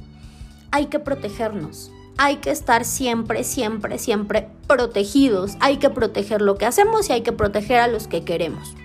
Hay 0.72 0.88
que 0.88 1.00
protegernos 1.00 1.93
hay 2.18 2.38
que 2.38 2.52
estar 2.52 2.86
siempre, 2.86 3.44
siempre, 3.44 3.98
siempre 3.98 4.50
protegidos. 4.68 5.54
Hay 5.60 5.78
que 5.78 5.90
proteger 5.90 6.42
lo 6.42 6.58
que 6.58 6.66
hacemos 6.66 7.10
y 7.10 7.14
hay 7.14 7.22
que 7.22 7.32
proteger 7.32 7.80
a 7.80 7.88
los 7.88 8.08
que 8.08 8.24
queremos. 8.24 8.76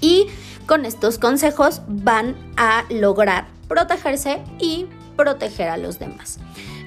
Y 0.00 0.26
con 0.66 0.84
estos 0.84 1.18
consejos 1.18 1.82
van 1.86 2.36
a 2.56 2.84
lograr 2.90 3.46
protegerse 3.68 4.42
y 4.58 4.86
proteger 5.16 5.68
a 5.68 5.76
los 5.76 5.98
demás. 5.98 6.38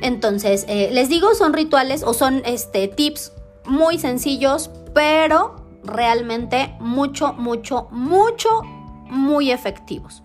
Entonces, 0.02 0.66
eh, 0.68 0.90
les 0.92 1.10
digo, 1.10 1.34
son 1.36 1.54
rituales 1.54 2.04
o 2.04 2.14
son 2.14 2.42
este, 2.46 2.88
tips 2.88 3.32
muy 3.66 3.98
sencillos, 3.98 4.70
pero 4.94 5.56
realmente 5.84 6.76
mucho, 6.80 7.34
mucho, 7.34 7.88
mucho, 7.92 8.62
muy 9.10 9.52
efectivos. 9.52 10.22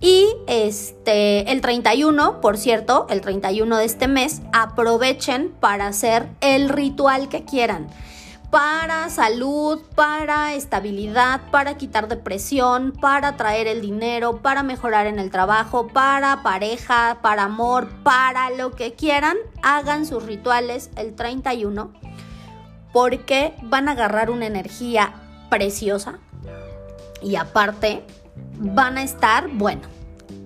Y 0.00 0.28
este, 0.46 1.50
el 1.50 1.60
31, 1.60 2.40
por 2.40 2.58
cierto, 2.58 3.06
el 3.08 3.20
31 3.20 3.78
de 3.78 3.84
este 3.84 4.08
mes, 4.08 4.42
aprovechen 4.52 5.54
para 5.60 5.86
hacer 5.86 6.28
el 6.40 6.68
ritual 6.68 7.28
que 7.28 7.44
quieran. 7.44 7.88
Para 8.50 9.10
salud, 9.10 9.80
para 9.94 10.54
estabilidad, 10.54 11.40
para 11.50 11.76
quitar 11.76 12.08
depresión, 12.08 12.92
para 12.92 13.36
traer 13.36 13.66
el 13.66 13.80
dinero, 13.80 14.40
para 14.40 14.62
mejorar 14.62 15.06
en 15.06 15.18
el 15.18 15.30
trabajo, 15.30 15.88
para 15.88 16.42
pareja, 16.42 17.18
para 17.22 17.44
amor, 17.44 17.88
para 18.02 18.50
lo 18.50 18.70
que 18.72 18.94
quieran, 18.94 19.36
hagan 19.62 20.06
sus 20.06 20.22
rituales 20.22 20.90
el 20.96 21.14
31 21.14 21.92
porque 22.96 23.52
van 23.60 23.90
a 23.90 23.92
agarrar 23.92 24.30
una 24.30 24.46
energía 24.46 25.12
preciosa 25.50 26.18
y 27.20 27.36
aparte 27.36 28.02
van 28.58 28.98
a 28.98 29.02
estar, 29.02 29.48
bueno, 29.48 29.82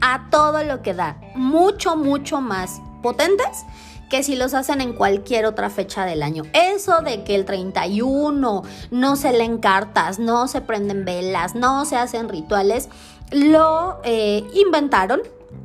a 0.00 0.28
todo 0.30 0.64
lo 0.64 0.82
que 0.82 0.94
da, 0.94 1.20
mucho, 1.34 1.96
mucho 1.96 2.40
más 2.40 2.80
potentes 3.02 3.64
que 4.10 4.22
si 4.22 4.34
los 4.34 4.54
hacen 4.54 4.80
en 4.80 4.92
cualquier 4.92 5.46
otra 5.46 5.70
fecha 5.70 6.04
del 6.04 6.22
año. 6.22 6.42
Eso 6.52 7.00
de 7.00 7.22
que 7.22 7.36
el 7.36 7.44
31 7.44 8.62
no 8.90 9.16
se 9.16 9.32
leen 9.32 9.58
cartas, 9.58 10.18
no 10.18 10.48
se 10.48 10.60
prenden 10.60 11.04
velas, 11.04 11.54
no 11.54 11.84
se 11.84 11.96
hacen 11.96 12.28
rituales, 12.28 12.88
lo 13.30 14.00
eh, 14.04 14.44
inventaron 14.54 15.20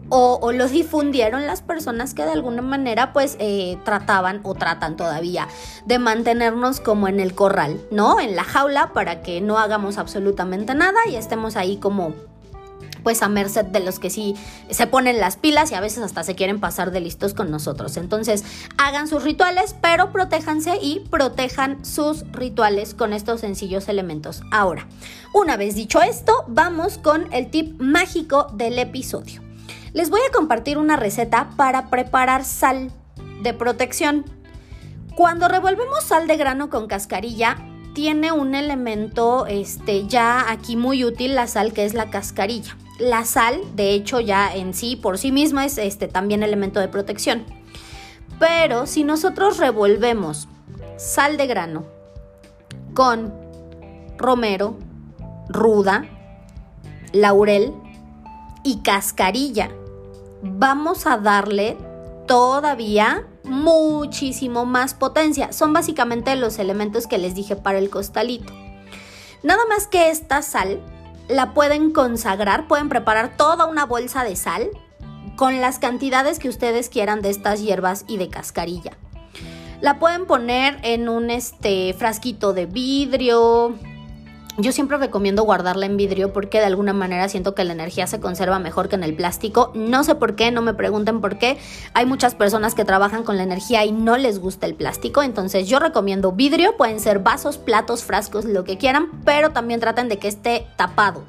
o, 0.10 0.40
o, 0.42 0.52
lo 0.52 0.68
difundieron 0.68 1.48
las 1.48 1.62
personas 1.62 2.14
que 2.14 2.24
de 2.24 2.32
alguna 2.32 2.62
manera 2.62 3.12
pues 3.12 3.38
eh, 3.40 3.78
trataban 3.84 4.40
o 4.44 4.54
tratan 4.54 4.98
todavía 4.98 5.48
de 5.86 5.98
mantenernos 5.98 6.80
como 6.80 7.08
en 7.08 7.20
el 7.20 7.34
corral, 7.34 7.82
¿no? 7.90 8.20
En 8.20 8.36
la 8.36 8.44
jaula 8.44 8.94
para 8.94 9.24
que 9.24 9.42
no 9.42 9.58
hagamos 9.58 9.98
absolutamente 9.98 10.76
nada 10.76 11.00
y 11.10 11.16
estemos 11.16 11.56
ahí 11.56 11.78
como 11.78 12.14
pues 13.06 13.22
a 13.22 13.30
merced 13.30 13.66
de 13.66 13.82
los 13.82 14.00
que 14.00 14.10
sí 14.10 14.36
se 14.72 14.88
ponen 14.88 15.20
las 15.20 15.38
pilas 15.38 15.72
y 15.72 15.76
a 15.76 15.80
veces 15.80 16.04
hasta 16.04 16.24
se 16.24 16.34
quieren 16.34 16.60
pasar 16.60 16.90
de 16.90 17.02
listos 17.02 17.36
con 17.36 17.52
nosotros. 17.52 17.98
Entonces, 17.98 18.44
hagan 18.80 19.08
sus 19.08 19.24
rituales, 19.24 19.76
pero 19.80 20.12
protéjanse 20.12 20.80
y 20.82 21.02
protejan 21.12 21.86
sus 21.86 22.26
rituales 22.32 22.96
con 22.96 23.14
estos 23.14 23.42
sencillos 23.42 23.90
elementos. 23.90 24.42
Ahora, 24.52 24.88
una 25.36 25.56
vez 25.56 25.76
dicho 25.76 26.02
esto, 26.02 26.46
vamos 26.48 26.98
con 26.98 27.32
el 27.32 27.52
tip 27.52 27.80
mágico 27.80 28.48
del 28.54 28.80
episodio. 28.80 29.45
Les 29.96 30.10
voy 30.10 30.20
a 30.28 30.32
compartir 30.34 30.78
una 30.78 30.98
receta 30.98 31.52
para 31.56 31.90
preparar 31.90 32.44
sal 32.44 32.92
de 33.44 33.54
protección. 33.54 34.26
Cuando 35.16 35.48
revolvemos 35.48 36.04
sal 36.04 36.28
de 36.28 36.36
grano 36.36 36.70
con 36.70 36.88
cascarilla, 36.88 37.56
tiene 37.94 38.34
un 38.34 38.56
elemento 38.56 39.46
este, 39.48 40.06
ya 40.06 40.52
aquí 40.52 40.76
muy 40.76 41.06
útil, 41.06 41.34
la 41.34 41.48
sal, 41.48 41.72
que 41.72 41.86
es 41.86 41.94
la 41.94 42.10
cascarilla. 42.10 42.76
La 43.00 43.24
sal, 43.24 43.62
de 43.78 43.92
hecho, 43.92 44.20
ya 44.20 44.54
en 44.54 44.74
sí, 44.74 44.98
por 44.98 45.18
sí 45.18 45.32
misma, 45.32 45.64
es 45.64 45.78
este, 45.78 46.10
también 46.10 46.44
elemento 46.44 46.82
de 46.82 46.90
protección. 46.90 47.46
Pero 48.38 48.88
si 48.88 49.06
nosotros 49.06 49.60
revolvemos 49.60 50.50
sal 50.98 51.38
de 51.38 51.48
grano 51.48 51.86
con 52.94 53.34
romero, 54.18 54.78
ruda, 55.48 56.04
laurel 57.14 57.72
y 58.66 58.82
cascarilla, 58.82 59.70
vamos 60.46 61.06
a 61.08 61.18
darle 61.18 61.78
todavía 62.28 63.28
muchísimo 63.44 64.66
más 64.66 64.94
potencia. 64.94 65.52
Son 65.54 65.74
básicamente 65.74 66.36
los 66.36 66.60
elementos 66.60 67.08
que 67.08 67.18
les 67.18 67.36
dije 67.36 67.56
para 67.56 67.78
el 67.78 67.90
costalito. 67.90 68.54
Nada 69.44 69.62
más 69.70 69.88
que 69.88 70.10
esta 70.10 70.42
sal 70.42 70.82
la 71.28 71.54
pueden 71.54 71.92
consagrar, 71.92 72.68
pueden 72.68 72.90
preparar 72.90 73.36
toda 73.38 73.66
una 73.66 73.86
bolsa 73.86 74.24
de 74.24 74.36
sal 74.36 74.70
con 75.36 75.62
las 75.62 75.80
cantidades 75.80 76.40
que 76.40 76.50
ustedes 76.50 76.90
quieran 76.90 77.22
de 77.22 77.30
estas 77.30 77.62
hierbas 77.62 78.06
y 78.08 78.18
de 78.18 78.30
cascarilla. 78.30 78.98
La 79.82 80.00
pueden 80.00 80.26
poner 80.26 80.80
en 80.84 81.10
un 81.10 81.30
este, 81.30 81.94
frasquito 81.94 82.54
de 82.54 82.66
vidrio, 82.66 83.76
yo 84.58 84.72
siempre 84.72 84.98
recomiendo 84.98 85.44
guardarla 85.44 85.86
en 85.86 85.98
vidrio 85.98 86.32
porque 86.32 86.60
de 86.60 86.66
alguna 86.66 86.94
manera 86.94 87.28
siento 87.28 87.56
que 87.56 87.64
la 87.66 87.74
energía 87.74 88.08
se 88.08 88.20
conserva 88.20 88.58
mejor 88.60 88.88
que 88.88 88.96
en 88.96 89.04
el 89.04 89.14
plástico. 89.14 89.72
No 89.76 90.04
sé 90.04 90.16
por 90.16 90.36
qué, 90.36 90.52
no 90.52 90.62
me 90.62 90.74
pregunten 90.74 91.20
por 91.20 91.38
qué. 91.38 91.58
Hay 91.94 92.06
muchas 92.06 92.36
personas 92.36 92.74
que 92.74 92.86
trabajan 92.86 93.24
con 93.24 93.38
la 93.38 93.44
energía 93.44 93.84
y 93.84 93.92
no 93.92 94.16
les 94.18 94.40
gusta 94.40 94.66
el 94.66 94.76
plástico. 94.76 95.24
Entonces 95.24 95.68
yo 95.68 95.80
recomiendo 95.80 96.32
vidrio, 96.32 96.78
pueden 96.78 97.00
ser 97.00 97.20
vasos, 97.20 97.58
platos, 97.58 98.04
frascos, 98.04 98.46
lo 98.46 98.64
que 98.64 98.78
quieran, 98.78 99.10
pero 99.26 99.52
también 99.52 99.80
traten 99.82 100.08
de 100.08 100.20
que 100.20 100.30
esté 100.30 100.68
tapado 100.78 101.24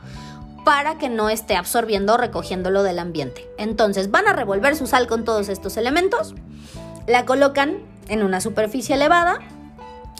para 0.64 0.98
que 0.98 1.08
no 1.08 1.28
esté 1.28 1.54
absorbiendo 1.56 2.14
o 2.14 2.16
recogiéndolo 2.16 2.82
del 2.82 2.98
ambiente. 2.98 3.48
Entonces 3.58 4.10
van 4.10 4.28
a 4.28 4.32
revolver 4.32 4.76
su 4.76 4.86
sal 4.86 5.06
con 5.06 5.24
todos 5.24 5.48
estos 5.48 5.76
elementos, 5.76 6.34
la 7.06 7.24
colocan 7.24 7.78
en 8.08 8.22
una 8.22 8.40
superficie 8.40 8.96
elevada 8.96 9.38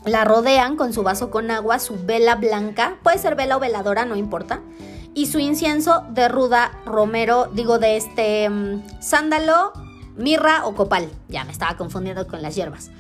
la 0.07 0.25
rodean 0.25 0.77
con 0.77 0.93
su 0.93 1.03
vaso 1.03 1.31
con 1.31 1.51
agua, 1.51 1.79
su 1.79 1.97
vela 2.05 2.37
blanca, 2.37 2.97
puede 3.03 3.19
ser 3.19 3.35
vela 3.35 3.57
o 3.57 3.61
veladora, 3.61 4.05
no 4.05 4.17
importa, 4.17 4.61
y 5.15 5.27
su 5.27 5.39
incienso 5.39 6.05
de 6.11 6.29
ruda, 6.29 6.73
romero, 6.87 7.49
digo 7.53 7.79
de 7.79 7.97
este 7.97 8.49
mm, 8.49 9.01
sándalo, 9.01 9.73
mirra 10.17 10.65
o 10.65 10.75
copal. 10.75 11.09
Ya 11.29 11.45
me 11.45 11.53
estaba 11.53 11.77
confundiendo 11.77 12.27
con 12.27 12.41
las 12.41 12.55
hierbas. 12.55 12.91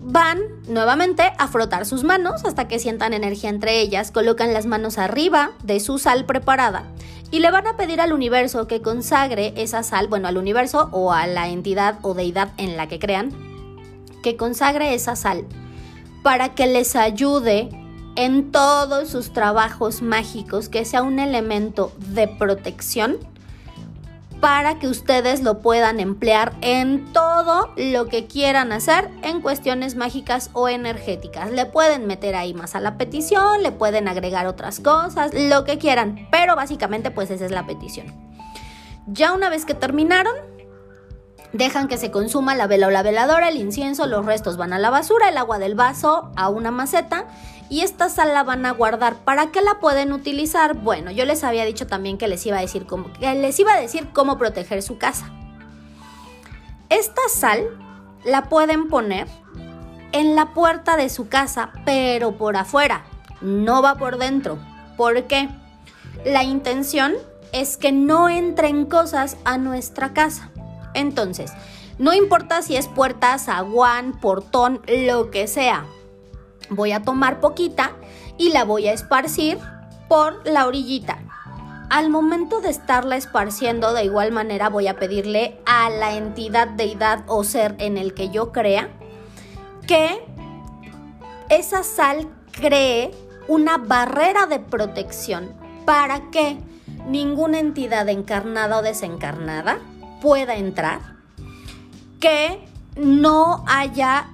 Van 0.00 0.40
nuevamente 0.66 1.32
a 1.36 1.48
frotar 1.48 1.84
sus 1.84 2.04
manos 2.04 2.44
hasta 2.44 2.66
que 2.66 2.78
sientan 2.78 3.12
energía 3.12 3.50
entre 3.50 3.80
ellas, 3.80 4.10
colocan 4.10 4.54
las 4.54 4.64
manos 4.64 4.96
arriba 4.96 5.50
de 5.62 5.78
su 5.80 5.98
sal 5.98 6.24
preparada 6.24 6.84
y 7.30 7.40
le 7.40 7.50
van 7.50 7.66
a 7.66 7.76
pedir 7.76 8.00
al 8.00 8.14
universo 8.14 8.66
que 8.66 8.80
consagre 8.80 9.52
esa 9.56 9.82
sal, 9.82 10.08
bueno, 10.08 10.26
al 10.28 10.38
universo 10.38 10.88
o 10.92 11.12
a 11.12 11.26
la 11.26 11.48
entidad 11.48 11.98
o 12.00 12.14
deidad 12.14 12.52
en 12.56 12.78
la 12.78 12.88
que 12.88 12.98
crean, 12.98 13.30
que 14.22 14.36
consagre 14.36 14.94
esa 14.94 15.16
sal 15.16 15.44
para 16.22 16.54
que 16.54 16.66
les 16.66 16.96
ayude 16.96 17.68
en 18.16 18.50
todos 18.52 19.08
sus 19.08 19.32
trabajos 19.32 20.02
mágicos, 20.02 20.68
que 20.68 20.84
sea 20.84 21.02
un 21.02 21.18
elemento 21.18 21.92
de 21.98 22.28
protección 22.28 23.18
para 24.40 24.78
que 24.78 24.88
ustedes 24.88 25.42
lo 25.42 25.58
puedan 25.60 26.00
emplear 26.00 26.54
en 26.62 27.12
todo 27.12 27.72
lo 27.76 28.06
que 28.06 28.26
quieran 28.26 28.72
hacer 28.72 29.10
en 29.22 29.42
cuestiones 29.42 29.96
mágicas 29.96 30.50
o 30.54 30.68
energéticas. 30.68 31.50
Le 31.50 31.66
pueden 31.66 32.06
meter 32.06 32.34
ahí 32.34 32.54
más 32.54 32.74
a 32.74 32.80
la 32.80 32.96
petición, 32.96 33.62
le 33.62 33.70
pueden 33.70 34.08
agregar 34.08 34.46
otras 34.46 34.80
cosas, 34.80 35.32
lo 35.34 35.64
que 35.64 35.78
quieran, 35.78 36.26
pero 36.30 36.56
básicamente 36.56 37.10
pues 37.10 37.30
esa 37.30 37.44
es 37.44 37.50
la 37.50 37.66
petición. 37.66 38.06
Ya 39.06 39.32
una 39.32 39.50
vez 39.50 39.64
que 39.64 39.74
terminaron, 39.74 40.34
dejan 41.52 41.88
que 41.88 41.96
se 41.96 42.10
consuma 42.10 42.54
la 42.54 42.66
vela 42.66 42.86
o 42.86 42.90
la 42.90 43.02
veladora, 43.02 43.48
el 43.48 43.56
incienso, 43.56 44.06
los 44.06 44.24
restos 44.24 44.56
van 44.56 44.72
a 44.72 44.78
la 44.78 44.90
basura, 44.90 45.28
el 45.28 45.36
agua 45.36 45.58
del 45.58 45.74
vaso 45.74 46.30
a 46.36 46.48
una 46.48 46.70
maceta 46.70 47.26
y 47.68 47.82
esta 47.82 48.08
sal 48.08 48.34
la 48.34 48.42
van 48.42 48.66
a 48.66 48.72
guardar. 48.72 49.16
¿Para 49.16 49.50
qué 49.52 49.62
la 49.62 49.78
pueden 49.80 50.12
utilizar? 50.12 50.74
Bueno, 50.74 51.10
yo 51.10 51.24
les 51.24 51.44
había 51.44 51.64
dicho 51.64 51.86
también 51.86 52.18
que 52.18 52.28
les 52.28 52.44
iba 52.46 52.58
a 52.58 52.60
decir 52.60 52.86
cómo, 52.86 53.08
les 53.20 53.58
iba 53.58 53.72
a 53.72 53.80
decir 53.80 54.08
cómo 54.12 54.38
proteger 54.38 54.82
su 54.82 54.98
casa. 54.98 55.30
Esta 56.88 57.22
sal 57.32 57.68
la 58.24 58.48
pueden 58.48 58.88
poner 58.88 59.28
en 60.12 60.34
la 60.34 60.52
puerta 60.52 60.96
de 60.96 61.08
su 61.08 61.28
casa, 61.28 61.70
pero 61.84 62.36
por 62.36 62.56
afuera, 62.56 63.04
no 63.40 63.82
va 63.82 63.94
por 63.94 64.18
dentro. 64.18 64.58
¿Por 64.96 65.24
qué? 65.24 65.48
La 66.24 66.42
intención 66.42 67.14
es 67.52 67.76
que 67.76 67.92
no 67.92 68.28
entren 68.28 68.86
cosas 68.86 69.36
a 69.44 69.58
nuestra 69.58 70.12
casa. 70.12 70.49
Entonces, 70.94 71.52
no 71.98 72.14
importa 72.14 72.62
si 72.62 72.76
es 72.76 72.88
puerta, 72.88 73.38
zaguán, 73.38 74.18
portón, 74.20 74.80
lo 74.86 75.30
que 75.30 75.46
sea, 75.46 75.84
voy 76.70 76.92
a 76.92 77.02
tomar 77.02 77.40
poquita 77.40 77.92
y 78.38 78.50
la 78.50 78.64
voy 78.64 78.88
a 78.88 78.92
esparcir 78.92 79.58
por 80.08 80.46
la 80.46 80.66
orillita. 80.66 81.18
Al 81.90 82.08
momento 82.08 82.60
de 82.60 82.70
estarla 82.70 83.16
esparciendo, 83.16 83.92
de 83.92 84.04
igual 84.04 84.32
manera 84.32 84.68
voy 84.68 84.86
a 84.86 84.96
pedirle 84.96 85.60
a 85.66 85.90
la 85.90 86.14
entidad, 86.14 86.68
deidad 86.68 87.24
o 87.26 87.44
ser 87.44 87.74
en 87.78 87.98
el 87.98 88.14
que 88.14 88.30
yo 88.30 88.52
crea 88.52 88.88
que 89.86 90.24
esa 91.48 91.82
sal 91.82 92.28
cree 92.52 93.10
una 93.48 93.76
barrera 93.76 94.46
de 94.46 94.60
protección 94.60 95.52
para 95.84 96.30
que 96.30 96.58
ninguna 97.08 97.58
entidad 97.58 98.08
encarnada 98.08 98.78
o 98.78 98.82
desencarnada 98.82 99.80
pueda 100.20 100.56
entrar, 100.56 101.00
que 102.20 102.64
no 102.96 103.64
haya 103.66 104.28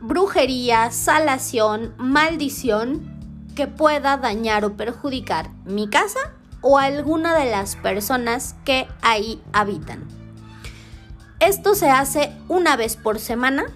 brujería, 0.00 0.90
salación, 0.90 1.94
maldición 1.98 3.16
que 3.54 3.66
pueda 3.66 4.16
dañar 4.18 4.64
o 4.64 4.76
perjudicar 4.76 5.50
mi 5.64 5.88
casa 5.88 6.32
o 6.60 6.78
alguna 6.78 7.38
de 7.38 7.50
las 7.50 7.76
personas 7.76 8.54
que 8.64 8.86
ahí 9.02 9.42
habitan. 9.52 10.04
Esto 11.40 11.74
se 11.74 11.90
hace 11.90 12.32
una 12.48 12.76
vez 12.76 12.96
por 12.96 13.18
semana. 13.18 13.66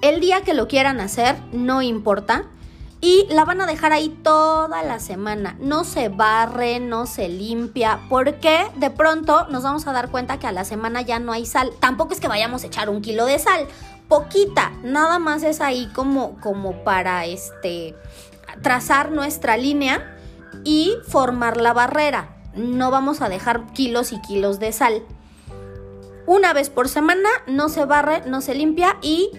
El 0.00 0.20
día 0.20 0.42
que 0.42 0.54
lo 0.54 0.68
quieran 0.68 1.00
hacer, 1.00 1.36
no 1.52 1.82
importa. 1.82 2.44
Y 3.00 3.26
la 3.28 3.44
van 3.44 3.60
a 3.60 3.66
dejar 3.66 3.92
ahí 3.92 4.08
toda 4.22 4.82
la 4.82 4.98
semana. 5.00 5.56
No 5.60 5.84
se 5.84 6.08
barre, 6.08 6.80
no 6.80 7.06
se 7.06 7.28
limpia, 7.28 8.00
porque 8.08 8.66
de 8.76 8.90
pronto 8.90 9.46
nos 9.48 9.62
vamos 9.62 9.86
a 9.86 9.92
dar 9.92 10.10
cuenta 10.10 10.38
que 10.38 10.46
a 10.46 10.52
la 10.52 10.64
semana 10.64 11.02
ya 11.02 11.18
no 11.18 11.32
hay 11.32 11.44
sal. 11.44 11.70
Tampoco 11.78 12.14
es 12.14 12.20
que 12.20 12.28
vayamos 12.28 12.64
a 12.64 12.68
echar 12.68 12.88
un 12.88 13.02
kilo 13.02 13.26
de 13.26 13.38
sal, 13.38 13.66
poquita, 14.08 14.72
nada 14.82 15.18
más 15.18 15.42
es 15.42 15.60
ahí 15.60 15.90
como, 15.94 16.40
como 16.40 16.84
para 16.84 17.26
este, 17.26 17.94
trazar 18.62 19.10
nuestra 19.10 19.56
línea 19.56 20.16
y 20.64 20.94
formar 21.08 21.58
la 21.58 21.72
barrera. 21.72 22.36
No 22.54 22.90
vamos 22.90 23.20
a 23.20 23.28
dejar 23.28 23.72
kilos 23.72 24.12
y 24.12 24.20
kilos 24.20 24.58
de 24.58 24.72
sal. 24.72 25.02
Una 26.26 26.52
vez 26.52 26.70
por 26.70 26.88
semana 26.88 27.28
no 27.46 27.68
se 27.68 27.84
barre, 27.84 28.22
no 28.26 28.40
se 28.40 28.54
limpia 28.54 28.96
y 29.02 29.30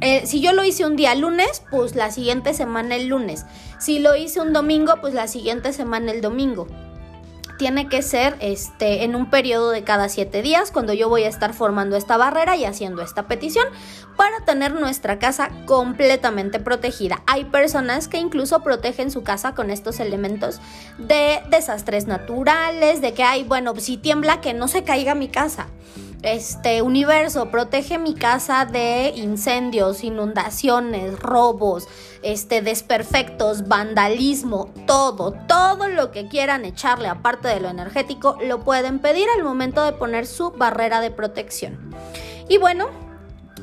eh, 0.00 0.26
si 0.26 0.40
yo 0.40 0.52
lo 0.52 0.64
hice 0.64 0.84
un 0.84 0.96
día 0.96 1.14
lunes, 1.14 1.62
pues 1.70 1.94
la 1.94 2.10
siguiente 2.10 2.54
semana 2.54 2.96
el 2.96 3.06
lunes. 3.06 3.46
Si 3.78 3.98
lo 3.98 4.14
hice 4.16 4.40
un 4.40 4.52
domingo, 4.52 4.94
pues 5.00 5.14
la 5.14 5.28
siguiente 5.28 5.72
semana 5.72 6.12
el 6.12 6.20
domingo 6.20 6.66
tiene 7.56 7.88
que 7.88 8.02
ser 8.02 8.36
este, 8.40 9.04
en 9.04 9.14
un 9.14 9.30
periodo 9.30 9.70
de 9.70 9.82
cada 9.82 10.08
siete 10.08 10.42
días 10.42 10.70
cuando 10.70 10.92
yo 10.92 11.08
voy 11.08 11.24
a 11.24 11.28
estar 11.28 11.54
formando 11.54 11.96
esta 11.96 12.16
barrera 12.16 12.56
y 12.56 12.64
haciendo 12.64 13.02
esta 13.02 13.26
petición 13.26 13.66
para 14.16 14.44
tener 14.44 14.74
nuestra 14.74 15.18
casa 15.18 15.50
completamente 15.66 16.60
protegida. 16.60 17.22
Hay 17.26 17.44
personas 17.44 18.08
que 18.08 18.18
incluso 18.18 18.60
protegen 18.60 19.10
su 19.10 19.22
casa 19.22 19.54
con 19.54 19.70
estos 19.70 20.00
elementos 20.00 20.60
de 20.98 21.40
desastres 21.50 22.06
naturales, 22.06 23.00
de 23.00 23.14
que 23.14 23.22
hay, 23.22 23.44
bueno, 23.44 23.74
si 23.76 23.96
tiembla 23.96 24.40
que 24.40 24.54
no 24.54 24.68
se 24.68 24.84
caiga 24.84 25.14
mi 25.14 25.28
casa 25.28 25.66
este 26.22 26.82
universo, 26.82 27.50
protege 27.50 27.98
mi 27.98 28.14
casa 28.14 28.64
de 28.64 29.12
incendios, 29.14 30.02
inundaciones, 30.02 31.18
robos, 31.18 31.88
este 32.22 32.62
desperfectos, 32.62 33.68
vandalismo, 33.68 34.72
todo, 34.86 35.32
todo 35.46 35.88
lo 35.88 36.10
que 36.10 36.28
quieran 36.28 36.64
echarle 36.64 37.08
aparte 37.08 37.48
de 37.48 37.60
lo 37.60 37.68
energético, 37.68 38.38
lo 38.44 38.60
pueden 38.60 38.98
pedir 38.98 39.26
al 39.36 39.44
momento 39.44 39.84
de 39.84 39.92
poner 39.92 40.26
su 40.26 40.50
barrera 40.50 41.00
de 41.00 41.10
protección. 41.10 41.94
Y 42.48 42.58
bueno, 42.58 42.86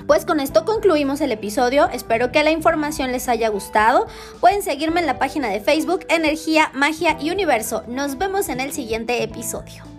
pues 0.07 0.25
con 0.25 0.39
esto 0.39 0.65
concluimos 0.65 1.21
el 1.21 1.31
episodio, 1.31 1.89
espero 1.91 2.31
que 2.31 2.43
la 2.43 2.51
información 2.51 3.11
les 3.11 3.29
haya 3.29 3.49
gustado. 3.49 4.07
Pueden 4.39 4.61
seguirme 4.61 4.99
en 4.99 5.05
la 5.05 5.19
página 5.19 5.49
de 5.49 5.61
Facebook 5.61 6.05
Energía, 6.09 6.71
Magia 6.73 7.17
y 7.19 7.31
Universo. 7.31 7.83
Nos 7.87 8.17
vemos 8.17 8.49
en 8.49 8.59
el 8.59 8.73
siguiente 8.73 9.23
episodio. 9.23 9.92